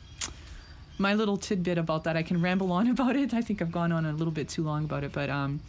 my 1.00 1.14
little 1.14 1.38
tidbit 1.38 1.78
about 1.78 2.04
that. 2.04 2.16
I 2.16 2.24
can 2.24 2.42
ramble 2.42 2.72
on 2.72 2.88
about 2.96 3.16
it. 3.16 3.34
I 3.34 3.42
think 3.42 3.62
I've 3.62 3.72
gone 3.72 3.92
on 3.92 4.06
a 4.06 4.12
little 4.12 4.34
bit 4.34 4.50
too 4.50 4.64
long 4.64 4.84
about 4.84 5.04
it, 5.04 5.12
but 5.12 5.30
um, 5.30 5.62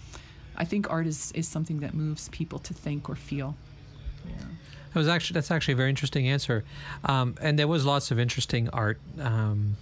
I 0.57 0.65
think 0.65 0.91
art 0.91 1.07
is, 1.07 1.33
is 1.33 1.49
something 1.49 1.81
that 1.81 1.95
moves 1.95 2.29
people 2.31 2.59
to 2.61 2.75
think 2.75 3.09
or 3.09 3.15
feel. 3.15 3.57
Yeah. 4.27 4.35
That 4.93 4.99
was 4.99 5.09
actually 5.09 5.35
that's 5.35 5.53
actually 5.53 5.75
a 5.75 5.77
very 5.77 5.89
interesting 5.89 6.29
answer, 6.29 6.65
um, 7.05 7.37
and 7.41 7.57
there 7.57 7.69
was 7.69 7.87
lots 7.87 8.11
of 8.11 8.19
interesting 8.19 8.69
art. 8.71 8.99
Um, 9.21 9.77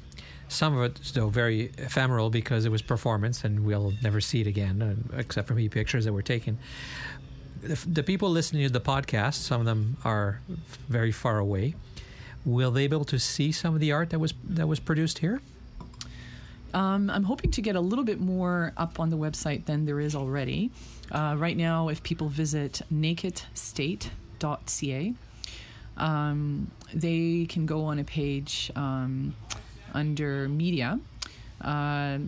some 0.48 0.76
of 0.76 0.82
it, 0.82 1.00
though, 1.14 1.28
very 1.28 1.72
ephemeral 1.78 2.28
because 2.28 2.66
it 2.66 2.70
was 2.70 2.82
performance, 2.82 3.42
and 3.42 3.64
we'll 3.64 3.94
never 4.02 4.20
see 4.20 4.42
it 4.42 4.46
again, 4.46 4.82
uh, 4.82 5.18
except 5.18 5.48
for 5.48 5.54
me 5.54 5.68
pictures 5.70 6.04
that 6.04 6.12
were 6.12 6.22
taken. 6.22 6.58
The, 7.62 7.82
the 7.86 8.02
people 8.02 8.28
listening 8.30 8.66
to 8.66 8.72
the 8.72 8.82
podcast, 8.82 9.34
some 9.34 9.60
of 9.60 9.66
them 9.66 9.96
are 10.04 10.40
very 10.88 11.10
far 11.10 11.38
away 11.38 11.74
will 12.48 12.70
they 12.70 12.86
be 12.86 12.96
able 12.96 13.04
to 13.04 13.18
see 13.18 13.52
some 13.52 13.74
of 13.74 13.80
the 13.80 13.92
art 13.92 14.08
that 14.10 14.18
was 14.18 14.32
that 14.44 14.66
was 14.66 14.80
produced 14.80 15.18
here? 15.18 15.42
Um, 16.74 17.08
I'm 17.10 17.24
hoping 17.24 17.50
to 17.52 17.62
get 17.62 17.76
a 17.76 17.80
little 17.80 18.04
bit 18.04 18.20
more 18.20 18.72
up 18.76 19.00
on 19.00 19.08
the 19.10 19.16
website 19.16 19.64
than 19.66 19.86
there 19.86 20.00
is 20.00 20.14
already. 20.14 20.70
Uh, 21.10 21.34
right 21.38 21.56
now, 21.56 21.88
if 21.88 22.02
people 22.02 22.28
visit 22.28 22.82
nakedstate.ca, 22.92 25.14
um, 25.96 26.70
they 26.92 27.46
can 27.48 27.64
go 27.64 27.84
on 27.84 27.98
a 27.98 28.04
page 28.04 28.70
um, 28.76 29.34
under 29.94 30.46
media 30.48 31.00
uh, 31.62 32.18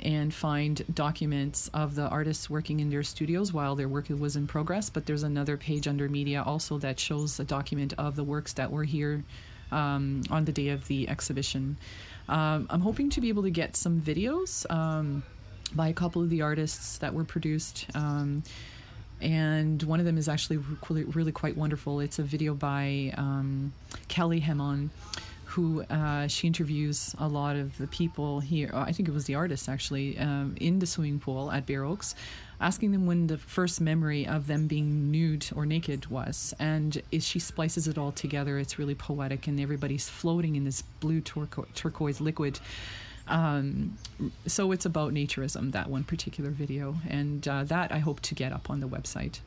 and 0.00 0.34
find 0.34 0.84
documents 0.94 1.70
of 1.72 1.94
the 1.94 2.06
artists 2.08 2.50
working 2.50 2.80
in 2.80 2.90
their 2.90 3.02
studios 3.02 3.54
while 3.54 3.74
their 3.74 3.88
work 3.88 4.10
was 4.10 4.36
in 4.36 4.46
progress. 4.46 4.90
But 4.90 5.06
there's 5.06 5.22
another 5.22 5.56
page 5.56 5.88
under 5.88 6.10
media 6.10 6.42
also 6.42 6.76
that 6.78 7.00
shows 7.00 7.40
a 7.40 7.44
document 7.44 7.94
of 7.96 8.16
the 8.16 8.24
works 8.24 8.52
that 8.52 8.70
were 8.70 8.84
here 8.84 9.24
um, 9.72 10.22
on 10.30 10.44
the 10.44 10.52
day 10.52 10.68
of 10.68 10.86
the 10.88 11.08
exhibition. 11.08 11.76
Um, 12.28 12.66
I'm 12.70 12.80
hoping 12.80 13.10
to 13.10 13.20
be 13.20 13.28
able 13.28 13.42
to 13.44 13.50
get 13.50 13.76
some 13.76 14.00
videos 14.00 14.70
um, 14.70 15.22
by 15.74 15.88
a 15.88 15.92
couple 15.92 16.22
of 16.22 16.30
the 16.30 16.42
artists 16.42 16.98
that 16.98 17.14
were 17.14 17.24
produced. 17.24 17.86
Um, 17.94 18.42
and 19.20 19.82
one 19.82 19.98
of 19.98 20.06
them 20.06 20.18
is 20.18 20.28
actually 20.28 20.58
really, 20.88 21.04
really 21.04 21.32
quite 21.32 21.56
wonderful. 21.56 22.00
It's 22.00 22.18
a 22.18 22.22
video 22.22 22.54
by 22.54 23.12
um, 23.16 23.72
Kelly 24.08 24.40
Hemon, 24.40 24.90
who 25.48 25.82
uh, 25.84 26.26
she 26.26 26.46
interviews 26.46 27.14
a 27.18 27.26
lot 27.26 27.56
of 27.56 27.78
the 27.78 27.86
people 27.86 28.38
here. 28.38 28.70
I 28.74 28.92
think 28.92 29.08
it 29.08 29.12
was 29.12 29.24
the 29.24 29.34
artists 29.34 29.66
actually 29.66 30.18
um, 30.18 30.54
in 30.60 30.78
the 30.78 30.86
swimming 30.86 31.18
pool 31.18 31.50
at 31.50 31.64
Bare 31.64 31.84
Oaks, 31.84 32.14
asking 32.60 32.92
them 32.92 33.06
when 33.06 33.28
the 33.28 33.38
first 33.38 33.80
memory 33.80 34.26
of 34.26 34.46
them 34.46 34.66
being 34.66 35.10
nude 35.10 35.48
or 35.56 35.64
naked 35.64 36.06
was. 36.10 36.54
And 36.58 37.02
she 37.18 37.38
splices 37.38 37.88
it 37.88 37.96
all 37.96 38.12
together. 38.12 38.58
It's 38.58 38.78
really 38.78 38.94
poetic, 38.94 39.46
and 39.46 39.58
everybody's 39.58 40.06
floating 40.06 40.54
in 40.54 40.64
this 40.64 40.82
blue 41.00 41.22
turco- 41.22 41.66
turquoise 41.74 42.20
liquid. 42.20 42.60
Um, 43.26 43.96
so 44.46 44.70
it's 44.72 44.84
about 44.84 45.14
naturism, 45.14 45.72
that 45.72 45.88
one 45.88 46.04
particular 46.04 46.50
video, 46.50 46.96
and 47.08 47.46
uh, 47.48 47.64
that 47.64 47.90
I 47.90 48.00
hope 48.00 48.20
to 48.20 48.34
get 48.34 48.52
up 48.52 48.68
on 48.68 48.80
the 48.80 48.88
website. 48.88 49.40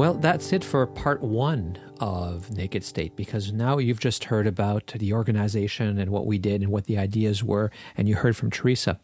Well, 0.00 0.14
that's 0.14 0.54
it 0.54 0.64
for 0.64 0.86
part 0.86 1.20
one 1.20 1.76
of 1.98 2.50
Naked 2.56 2.84
State 2.84 3.16
because 3.16 3.52
now 3.52 3.76
you've 3.76 4.00
just 4.00 4.24
heard 4.24 4.46
about 4.46 4.94
the 4.96 5.12
organization 5.12 5.98
and 5.98 6.10
what 6.10 6.24
we 6.24 6.38
did 6.38 6.62
and 6.62 6.72
what 6.72 6.86
the 6.86 6.96
ideas 6.96 7.44
were, 7.44 7.70
and 7.98 8.08
you 8.08 8.14
heard 8.14 8.34
from 8.34 8.50
Teresa. 8.50 8.98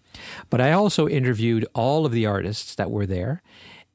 But 0.48 0.62
I 0.62 0.72
also 0.72 1.06
interviewed 1.06 1.66
all 1.74 2.06
of 2.06 2.12
the 2.12 2.24
artists 2.24 2.74
that 2.76 2.90
were 2.90 3.04
there. 3.04 3.42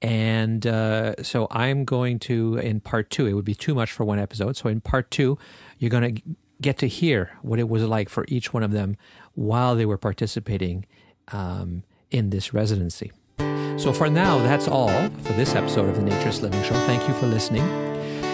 And 0.04 0.68
uh, 0.68 1.16
so 1.24 1.48
I'm 1.50 1.86
going 1.86 2.20
to, 2.20 2.58
in 2.58 2.82
part 2.82 3.10
two, 3.10 3.26
it 3.26 3.34
would 3.34 3.46
be 3.46 3.56
too 3.56 3.74
much 3.74 3.92
for 3.92 4.04
one 4.04 4.20
episode. 4.20 4.56
So 4.56 4.70
in 4.70 4.80
part 4.80 5.10
two, 5.10 5.40
you're 5.80 5.90
going 5.90 6.18
to 6.18 6.22
get 6.62 6.78
to 6.78 6.88
hear 6.88 7.36
what 7.42 7.58
it 7.58 7.68
was 7.68 7.82
like 7.82 8.10
for 8.10 8.26
each 8.28 8.54
one 8.54 8.62
of 8.62 8.74
them 8.74 8.96
while 9.34 9.74
they 9.74 9.88
were 9.88 9.98
participating 9.98 10.86
um, 11.30 11.82
in 12.12 12.30
this 12.30 12.54
residency. 12.54 13.12
So 13.78 13.92
for 13.94 14.10
now, 14.10 14.38
that's 14.40 14.68
all 14.68 14.90
for 14.90 15.34
this 15.34 15.56
episode 15.56 15.90
of 15.90 15.96
the 15.96 16.02
Naturist 16.02 16.42
Living 16.42 16.62
Show. 16.64 16.76
Thank 16.86 17.08
you 17.08 17.14
for 17.16 17.26
listening. 17.26 17.64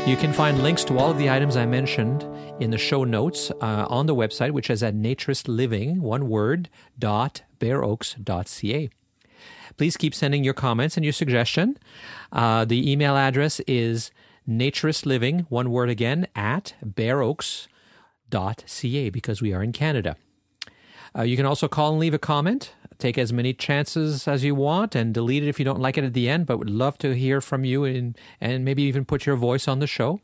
You 0.08 0.16
can 0.18 0.34
find 0.34 0.62
links 0.64 0.84
to 0.86 0.98
all 0.98 1.12
of 1.12 1.18
the 1.18 1.30
items 1.30 1.58
I 1.58 1.66
mentioned 1.66 2.24
in 2.62 2.72
the 2.72 2.78
show 2.78 3.04
notes 3.04 3.52
uh, 3.62 3.88
on 3.90 4.06
the 4.06 4.16
website, 4.16 4.52
which 4.52 4.70
is 4.70 4.82
at 4.84 4.96
naturistliving, 4.96 6.00
one 6.00 6.30
word, 6.30 6.70
dot 6.98 7.44
bareoaks.ca. 7.60 8.90
Please 9.78 9.98
keep 9.98 10.16
sending 10.16 10.44
your 10.44 10.54
comments 10.54 10.98
and 10.98 11.04
your 11.04 11.14
suggestion. 11.14 11.78
Uh, 12.32 12.66
the 12.66 12.92
email 12.92 13.16
address 13.16 13.60
is 13.68 14.12
naturistliving, 14.48 15.46
one 15.50 15.72
word 15.72 15.90
again, 15.90 16.28
at 16.36 16.74
bareoaks.ca 16.86 17.68
because 19.10 19.42
we 19.42 19.54
are 19.54 19.64
in 19.64 19.72
Canada. 19.72 20.16
Uh, 21.18 21.22
you 21.24 21.36
can 21.36 21.46
also 21.46 21.68
call 21.68 21.92
and 21.92 22.00
leave 22.00 22.14
a 22.14 22.20
comment. 22.20 22.74
Take 23.00 23.18
as 23.18 23.32
many 23.32 23.54
chances 23.54 24.28
as 24.28 24.44
you 24.44 24.56
want 24.56 24.96
and 24.96 25.14
delete 25.14 25.44
it 25.44 25.50
if 25.50 25.60
you 25.60 25.66
don't 25.66 25.80
like 25.80 25.98
it 25.98 26.04
at 26.04 26.14
the 26.14 26.30
end, 26.30 26.46
but 26.46 26.58
would 26.58 26.70
love 26.70 26.98
to 27.00 27.14
hear 27.14 27.42
from 27.42 27.64
you 27.64 27.84
and, 27.84 28.18
and 28.42 28.66
maybe 28.66 28.84
even 28.84 29.06
put 29.06 29.26
your 29.26 29.36
voice 29.36 29.68
on 29.68 29.80
the 29.80 29.88
show. 29.88 30.20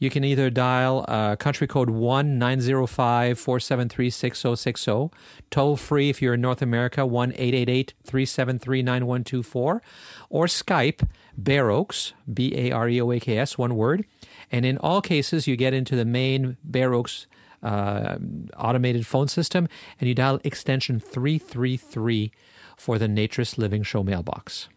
You 0.00 0.08
can 0.08 0.24
either 0.24 0.48
dial 0.48 1.04
uh, 1.08 1.36
country 1.36 1.66
code 1.66 1.90
1 1.90 2.38
905 2.38 3.38
473 3.38 4.08
6060, 4.08 5.10
toll 5.50 5.76
free 5.76 6.08
if 6.08 6.22
you're 6.22 6.34
in 6.34 6.40
North 6.40 6.62
America, 6.62 7.04
1 7.04 7.32
888 7.32 7.92
373 8.04 8.82
9124, 8.82 9.82
or 10.30 10.46
Skype 10.46 11.06
Bare 11.36 11.70
Oaks, 11.70 12.14
B 12.32 12.54
A 12.56 12.72
R 12.72 12.88
E 12.88 13.00
O 13.00 13.12
A 13.12 13.20
K 13.20 13.36
S, 13.36 13.58
one 13.58 13.76
word. 13.76 14.06
And 14.50 14.64
in 14.64 14.78
all 14.78 15.02
cases, 15.02 15.46
you 15.46 15.54
get 15.54 15.74
into 15.74 15.94
the 15.94 16.06
main 16.06 16.56
Bare 16.64 16.94
Oaks 16.94 17.26
uh, 17.62 18.18
automated 18.56 19.06
phone 19.06 19.28
system, 19.28 19.68
and 19.98 20.08
you 20.08 20.14
dial 20.14 20.40
extension 20.44 21.00
333 21.00 22.32
for 22.76 22.98
the 22.98 23.06
Naturist 23.06 23.58
Living 23.58 23.82
Show 23.82 24.02
mailbox. 24.02 24.68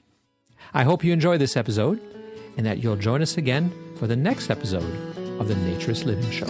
I 0.73 0.83
hope 0.83 1.03
you 1.03 1.13
enjoy 1.13 1.37
this 1.37 1.55
episode 1.55 2.01
and 2.57 2.65
that 2.65 2.83
you'll 2.83 2.95
join 2.95 3.21
us 3.21 3.37
again 3.37 3.73
for 3.97 4.07
the 4.07 4.15
next 4.15 4.49
episode 4.49 4.83
of 5.39 5.47
the 5.47 5.55
Naturist 5.55 6.05
Living 6.05 6.29
Show. 6.31 6.47